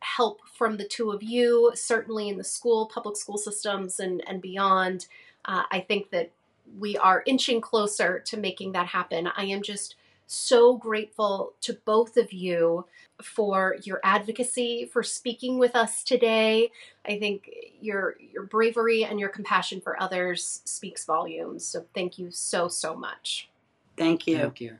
help 0.00 0.40
from 0.46 0.76
the 0.76 0.84
two 0.84 1.10
of 1.10 1.22
you, 1.22 1.72
certainly 1.74 2.28
in 2.28 2.38
the 2.38 2.44
school, 2.44 2.86
public 2.86 3.16
school 3.16 3.38
systems, 3.38 3.98
and, 3.98 4.22
and 4.28 4.40
beyond. 4.42 5.06
Uh, 5.44 5.62
I 5.70 5.80
think 5.80 6.10
that 6.10 6.30
we 6.78 6.96
are 6.98 7.22
inching 7.26 7.60
closer 7.60 8.20
to 8.20 8.36
making 8.36 8.72
that 8.72 8.86
happen. 8.86 9.28
I 9.36 9.44
am 9.44 9.62
just 9.62 9.96
so 10.28 10.76
grateful 10.76 11.54
to 11.62 11.72
both 11.72 12.16
of 12.16 12.32
you 12.32 12.86
for 13.22 13.76
your 13.82 14.00
advocacy, 14.04 14.88
for 14.92 15.02
speaking 15.02 15.58
with 15.58 15.74
us 15.74 16.04
today. 16.04 16.70
I 17.06 17.18
think 17.18 17.50
your 17.80 18.14
your 18.20 18.44
bravery 18.44 19.04
and 19.04 19.18
your 19.18 19.30
compassion 19.30 19.80
for 19.80 20.00
others 20.00 20.62
speaks 20.64 21.04
volumes. 21.04 21.64
So 21.64 21.86
thank 21.94 22.18
you 22.18 22.30
so 22.30 22.68
so 22.68 22.94
much. 22.94 23.48
Thank 23.96 24.26
you. 24.26 24.38
Thank 24.38 24.60
you. 24.60 24.78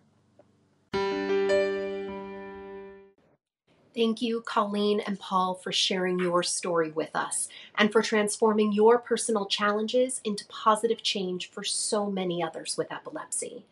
Thank 3.95 4.23
you, 4.23 4.43
Colleen 4.43 5.01
and 5.01 5.19
Paul, 5.19 5.55
for 5.55 5.73
sharing 5.73 6.21
your 6.21 6.45
story 6.45 6.93
with 6.93 7.17
us 7.17 7.49
and 7.77 7.91
for 7.91 8.01
transforming 8.01 8.73
your 8.73 8.99
personal 8.99 9.47
challenges 9.47 10.21
into 10.23 10.47
positive 10.47 11.03
change 11.03 11.51
for 11.51 11.65
so 11.65 12.09
many 12.09 12.41
others 12.41 12.77
with 12.77 12.93
epilepsy. 12.93 13.65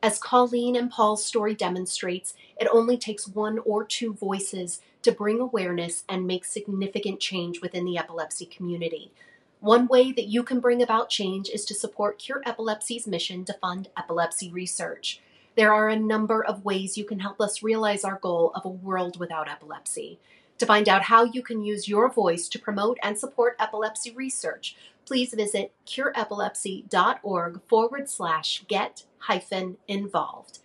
As 0.00 0.20
Colleen 0.20 0.76
and 0.76 0.90
Paul's 0.90 1.24
story 1.24 1.54
demonstrates, 1.54 2.34
it 2.56 2.68
only 2.70 2.96
takes 2.96 3.26
one 3.26 3.58
or 3.64 3.84
two 3.84 4.12
voices 4.12 4.80
to 5.02 5.10
bring 5.10 5.40
awareness 5.40 6.04
and 6.08 6.24
make 6.24 6.44
significant 6.44 7.18
change 7.18 7.60
within 7.60 7.84
the 7.84 7.98
epilepsy 7.98 8.46
community. 8.46 9.10
One 9.58 9.88
way 9.88 10.12
that 10.12 10.28
you 10.28 10.44
can 10.44 10.60
bring 10.60 10.80
about 10.80 11.08
change 11.08 11.48
is 11.48 11.64
to 11.64 11.74
support 11.74 12.20
Cure 12.20 12.42
Epilepsy's 12.46 13.08
mission 13.08 13.44
to 13.46 13.54
fund 13.54 13.88
epilepsy 13.96 14.52
research. 14.52 15.20
There 15.56 15.72
are 15.72 15.88
a 15.88 15.98
number 15.98 16.44
of 16.44 16.64
ways 16.64 16.96
you 16.96 17.04
can 17.04 17.18
help 17.18 17.40
us 17.40 17.64
realize 17.64 18.04
our 18.04 18.20
goal 18.22 18.52
of 18.54 18.64
a 18.64 18.68
world 18.68 19.18
without 19.18 19.50
epilepsy. 19.50 20.20
To 20.58 20.66
find 20.66 20.88
out 20.88 21.02
how 21.02 21.24
you 21.24 21.42
can 21.42 21.62
use 21.62 21.88
your 21.88 22.10
voice 22.10 22.48
to 22.48 22.58
promote 22.58 22.98
and 23.02 23.16
support 23.16 23.56
epilepsy 23.60 24.10
research, 24.10 24.76
please 25.06 25.32
visit 25.32 25.72
cureepilepsy.org 25.86 27.60
forward 27.68 28.10
slash 28.10 28.64
get 28.66 29.04
hyphen 29.18 29.76
involved. 29.86 30.58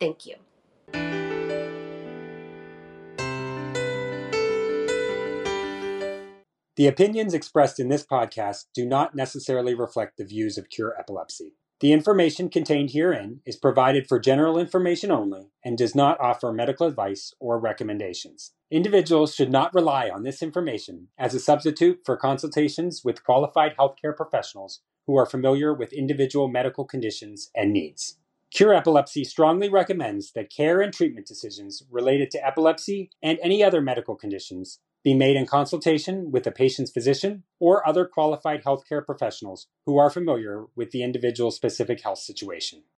Thank 0.00 0.26
you. 0.26 0.36
The 6.76 6.88
opinions 6.88 7.32
expressed 7.32 7.80
in 7.80 7.88
this 7.88 8.04
podcast 8.04 8.66
do 8.74 8.84
not 8.84 9.14
necessarily 9.14 9.74
reflect 9.74 10.18
the 10.18 10.26
views 10.26 10.58
of 10.58 10.68
Cure 10.68 10.94
Epilepsy. 10.98 11.54
The 11.80 11.92
information 11.92 12.48
contained 12.48 12.92
herein 12.92 13.42
is 13.44 13.56
provided 13.56 14.08
for 14.08 14.18
general 14.18 14.58
information 14.58 15.10
only 15.10 15.50
and 15.62 15.76
does 15.76 15.94
not 15.94 16.18
offer 16.18 16.50
medical 16.50 16.86
advice 16.86 17.34
or 17.38 17.58
recommendations. 17.58 18.52
Individuals 18.70 19.34
should 19.34 19.50
not 19.50 19.74
rely 19.74 20.08
on 20.08 20.22
this 20.22 20.42
information 20.42 21.08
as 21.18 21.34
a 21.34 21.40
substitute 21.40 22.00
for 22.06 22.16
consultations 22.16 23.04
with 23.04 23.22
qualified 23.22 23.76
healthcare 23.76 24.16
professionals 24.16 24.80
who 25.06 25.16
are 25.16 25.26
familiar 25.26 25.74
with 25.74 25.92
individual 25.92 26.48
medical 26.48 26.86
conditions 26.86 27.50
and 27.54 27.74
needs. 27.74 28.16
Cure 28.50 28.72
Epilepsy 28.72 29.22
strongly 29.24 29.68
recommends 29.68 30.32
that 30.32 30.48
care 30.48 30.80
and 30.80 30.94
treatment 30.94 31.26
decisions 31.26 31.82
related 31.90 32.30
to 32.30 32.46
epilepsy 32.46 33.10
and 33.22 33.38
any 33.42 33.62
other 33.62 33.82
medical 33.82 34.16
conditions 34.16 34.80
be 35.06 35.14
made 35.14 35.36
in 35.36 35.46
consultation 35.46 36.32
with 36.32 36.42
the 36.42 36.50
patient's 36.50 36.90
physician 36.90 37.44
or 37.60 37.86
other 37.86 38.04
qualified 38.04 38.64
healthcare 38.64 39.06
professionals 39.06 39.68
who 39.84 39.96
are 39.96 40.10
familiar 40.10 40.64
with 40.74 40.90
the 40.90 41.04
individual's 41.04 41.54
specific 41.54 42.02
health 42.02 42.18
situation. 42.18 42.82